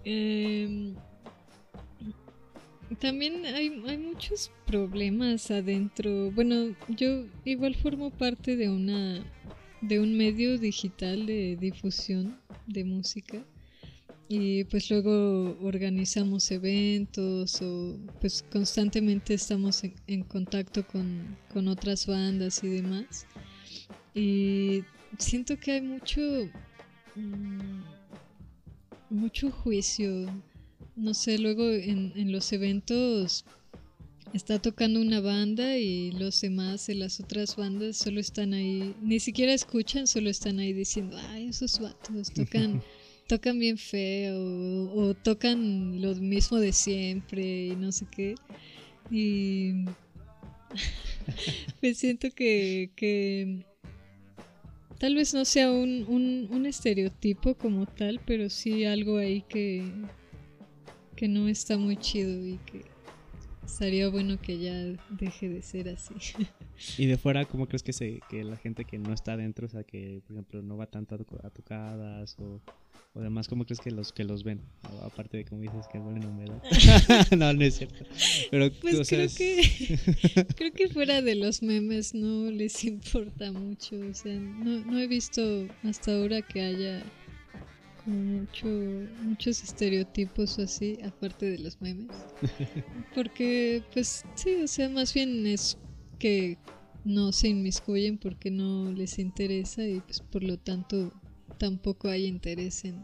Eh, 0.05 0.95
también 2.99 3.45
hay, 3.47 3.83
hay 3.87 3.99
muchos 3.99 4.51
problemas 4.67 5.51
adentro. 5.51 6.31
Bueno, 6.33 6.75
yo 6.89 7.25
igual 7.45 7.75
formo 7.75 8.11
parte 8.11 8.57
de 8.57 8.69
una 8.69 9.25
de 9.83 9.99
un 9.99 10.17
medio 10.17 10.59
digital 10.59 11.27
de 11.27 11.57
difusión 11.61 12.39
de 12.69 12.85
música 12.85 13.45
y 14.29 14.65
pues 14.65 14.91
luego 14.91 15.59
organizamos 15.61 16.51
eventos 16.51 17.61
o 17.61 17.99
pues 18.21 18.43
constantemente 18.51 19.35
estamos 19.35 19.83
en, 20.07 20.23
contacto 20.23 20.87
con, 20.87 21.37
con, 21.53 21.69
otras 21.69 22.07
bandas 22.07 22.65
y 22.65 22.69
demás. 22.69 23.27
Y 24.15 24.85
siento 25.19 25.59
que 25.59 25.73
hay 25.73 25.83
mucho, 25.83 26.23
mm, 27.15 27.83
mucho 29.11 29.51
juicio. 29.51 30.31
No 30.97 31.15
sé, 31.15 31.39
luego 31.39 31.71
en, 31.71 32.13
en 32.17 32.33
los 32.33 32.53
eventos 32.53 33.45
está 34.33 34.61
tocando 34.61 35.01
una 35.01 35.21
banda 35.21 35.77
y 35.77 36.11
los 36.13 36.41
demás 36.41 36.87
de 36.87 36.95
las 36.95 37.21
otras 37.21 37.57
bandas 37.57 37.97
solo 37.97 38.21
están 38.21 38.55
ahí, 38.55 38.95
ni 39.03 39.21
siquiera 39.21 39.53
escuchan, 39.53 40.07
solo 40.07 40.31
están 40.31 40.59
ahí 40.59 40.73
diciendo, 40.73 41.17
ay, 41.29 41.49
esos 41.49 41.79
vatos 41.79 42.33
tocan, 42.33 42.83
tocan 43.29 43.59
bien 43.59 43.77
feo 43.77 44.39
o, 44.95 45.15
tocan 45.15 46.01
lo 46.01 46.15
mismo 46.15 46.59
de 46.59 46.73
siempre 46.73 47.67
y 47.67 47.77
no 47.77 47.93
sé 47.93 48.07
qué. 48.11 48.35
Y 49.11 49.85
me 51.83 51.95
siento 51.95 52.31
que, 52.31 52.91
que 52.97 53.67
tal 54.99 55.15
vez 55.15 55.35
no 55.35 55.45
sea 55.45 55.71
un, 55.71 56.07
un, 56.09 56.49
un 56.51 56.65
estereotipo 56.65 57.55
como 57.55 57.85
tal, 57.87 58.19
pero 58.25 58.49
sí 58.49 58.87
algo 58.87 59.19
ahí 59.19 59.43
que, 59.43 59.85
que 61.23 61.29
no 61.29 61.47
está 61.47 61.79
muy 61.79 61.97
chido 61.99 62.45
y 62.45 62.59
que 62.67 62.83
Estaría 63.65 64.09
bueno 64.09 64.41
que 64.41 64.59
ya 64.59 64.75
deje 65.11 65.49
de 65.49 65.63
ser 65.63 65.89
así. 65.89 66.15
y 66.99 67.07
de 67.07 67.17
fuera, 67.17 67.45
¿cómo 67.45 67.69
crees 67.69 67.85
que, 67.85 67.93
se, 67.93 68.21
que 68.29 68.43
la 68.43 68.57
gente 68.57 68.85
que 68.85 68.99
no 68.99 69.15
está 69.15 69.37
dentro, 69.37 69.67
o 69.67 69.69
sea, 69.69 69.85
que 69.85 70.21
por 70.27 70.35
ejemplo 70.35 70.63
no 70.63 70.77
va 70.77 70.87
tanto 70.87 71.15
a, 71.15 71.51
tocadas 71.51 72.37
o, 72.41 72.61
o 73.15 73.21
demás, 73.21 73.47
¿cómo 73.47 73.65
crees 73.65 73.79
que 73.79 73.93
los 73.93 74.13
que 74.13 74.25
los 74.25 74.43
ven? 74.43 74.63
aparte 75.05 75.37
de 75.37 75.45
como 75.45 75.61
dices 75.61 75.87
que 75.93 75.99
huelen 75.99 76.25
humedad. 76.25 76.61
no, 77.39 77.53
no 77.53 77.63
es 77.63 77.77
cierto. 77.77 78.05
Pero, 78.51 78.73
pues 78.81 79.09
creo, 79.09 79.29
que, 79.29 79.99
creo 80.57 80.73
que 80.73 80.89
fuera 80.89 81.23
de 81.23 81.37
los 81.37 81.63
memes 81.63 82.15
no 82.15 82.51
les 82.51 82.85
importa 82.85 83.53
mucho. 83.53 83.97
O 83.97 84.13
sea, 84.13 84.35
no, 84.35 84.85
no 84.85 84.99
he 84.99 85.07
visto 85.07 85.69
hasta 85.85 86.17
ahora 86.17 86.43
que 86.43 86.63
haya 86.63 87.05
mucho, 88.07 88.69
muchos 89.23 89.63
estereotipos 89.63 90.59
así, 90.59 90.99
aparte 91.05 91.47
de 91.47 91.59
los 91.59 91.81
memes. 91.81 92.11
Porque, 93.15 93.83
pues 93.93 94.25
sí, 94.35 94.57
o 94.63 94.67
sea, 94.69 94.89
más 94.89 95.15
bien 95.15 95.47
es 95.47 95.79
que 96.19 96.59
no 97.05 97.33
se 97.33 97.49
inmiscuyen 97.49 98.17
porque 98.17 98.51
no 98.51 98.93
les 98.93 99.19
interesa 99.19 99.85
y 99.87 100.01
pues 100.01 100.21
por 100.21 100.45
lo 100.45 100.57
tanto 100.57 101.13
tampoco 101.59 102.09
hay 102.09 102.27
interés 102.27 102.85
en, 102.85 102.97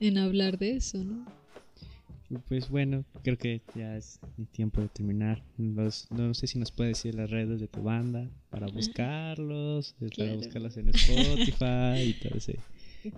en 0.00 0.16
hablar 0.16 0.58
de 0.58 0.76
eso, 0.76 1.04
¿no? 1.04 1.26
Pues 2.46 2.68
bueno, 2.68 3.04
creo 3.22 3.38
que 3.38 3.62
ya 3.74 3.96
es 3.96 4.20
tiempo 4.52 4.82
de 4.82 4.88
terminar. 4.88 5.42
no 5.56 6.34
sé 6.34 6.46
si 6.46 6.58
nos 6.58 6.70
puedes 6.72 6.98
decir 6.98 7.14
las 7.14 7.30
redes 7.30 7.58
de 7.58 7.68
tu 7.68 7.82
banda 7.82 8.28
para 8.50 8.66
buscarlos, 8.66 9.94
para 10.16 10.34
buscarlos 10.34 10.76
en 10.76 10.88
Spotify 10.90 12.02
y 12.02 12.14
todo 12.20 12.36
ese 12.36 12.58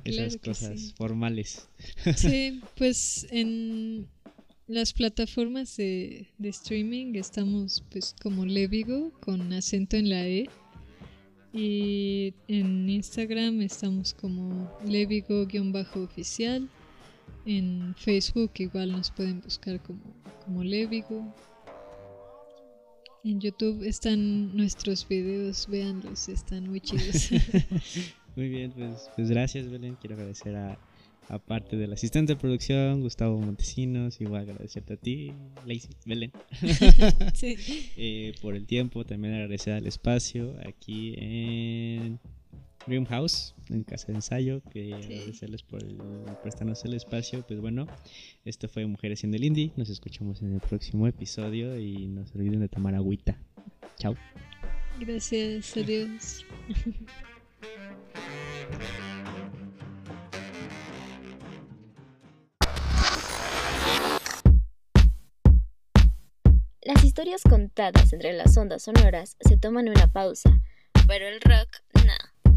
esas 0.04 0.36
cosas 0.36 0.94
formales. 0.94 1.68
Sí, 2.16 2.60
pues 2.76 3.26
en 3.30 4.08
las 4.66 4.92
plataformas 4.92 5.76
de, 5.76 6.28
streaming 6.42 7.14
estamos 7.16 7.82
pues 7.90 8.14
como 8.22 8.46
Levigo 8.46 9.10
con 9.20 9.52
acento 9.52 9.96
en 9.96 10.08
la 10.08 10.26
E. 10.26 10.48
Y 11.52 12.32
en 12.46 12.88
Instagram 12.88 13.60
estamos 13.62 14.14
como 14.14 14.70
Levigo-oficial. 14.86 16.68
En 17.46 17.94
Facebook 17.96 18.52
igual 18.58 18.92
nos 18.92 19.10
pueden 19.10 19.40
buscar 19.40 19.82
como, 19.82 20.00
como 20.44 20.62
Levigo. 20.62 21.34
En 23.24 23.40
YouTube 23.40 23.82
están 23.82 24.56
nuestros 24.56 25.06
videos, 25.06 25.66
véanlos, 25.68 26.28
están 26.28 26.68
muy 26.68 26.80
chidos. 26.80 27.30
Muy 28.40 28.48
bien, 28.48 28.72
pues, 28.72 29.10
pues 29.14 29.28
gracias 29.28 29.68
Belén. 29.68 29.98
Quiero 30.00 30.16
agradecer 30.16 30.56
a, 30.56 30.78
parte 31.46 31.76
del 31.76 31.92
asistente 31.92 32.32
de 32.32 32.40
producción, 32.40 33.02
Gustavo 33.02 33.38
Montesinos, 33.38 34.18
igual 34.18 34.48
agradecerte 34.48 34.94
a 34.94 34.96
ti, 34.96 35.34
Lacey, 35.66 35.90
Belén, 36.06 36.32
sí. 37.34 37.56
Eh, 37.98 38.32
por 38.40 38.56
el 38.56 38.64
tiempo, 38.64 39.04
también 39.04 39.34
agradecer 39.34 39.74
al 39.74 39.86
espacio 39.86 40.56
aquí 40.66 41.14
en 41.18 42.18
Dream 42.86 43.04
House, 43.04 43.54
en 43.68 43.84
casa 43.84 44.06
de 44.06 44.14
ensayo, 44.14 44.62
que 44.70 44.94
agradecerles 44.94 45.62
por 45.62 45.84
prestarnos 46.40 46.82
el 46.86 46.94
espacio. 46.94 47.44
Pues 47.46 47.60
bueno, 47.60 47.86
esto 48.46 48.68
fue 48.68 48.86
Mujeres 48.86 49.22
en 49.22 49.34
el 49.34 49.44
Indie, 49.44 49.70
nos 49.76 49.90
escuchamos 49.90 50.40
en 50.40 50.54
el 50.54 50.60
próximo 50.60 51.06
episodio 51.06 51.78
y 51.78 52.06
no 52.06 52.24
se 52.26 52.38
olviden 52.38 52.60
de 52.60 52.70
tomar 52.70 52.94
agüita. 52.94 53.36
Chao. 53.98 54.14
Gracias, 54.98 55.76
adiós. 55.76 56.46
Las 66.82 67.04
historias 67.04 67.42
contadas 67.42 68.12
entre 68.12 68.32
las 68.32 68.56
ondas 68.56 68.82
sonoras 68.82 69.36
se 69.40 69.56
toman 69.56 69.88
una 69.88 70.06
pausa, 70.12 70.50
pero 71.06 71.26
el 71.28 71.40
rock 71.40 71.68
no. 72.04 72.52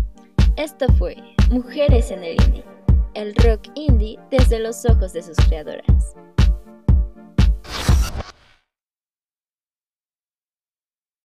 Esto 0.56 0.88
fue 0.98 1.18
Mujeres 1.52 2.10
en 2.10 2.24
el 2.24 2.42
Indie, 2.42 2.66
el 3.14 3.36
rock 3.36 3.68
indie 3.76 4.18
desde 4.32 4.60
los 4.60 4.86
ojos 4.86 5.14
de 5.14 5.22
sus 5.24 5.38
creadoras. 5.38 6.16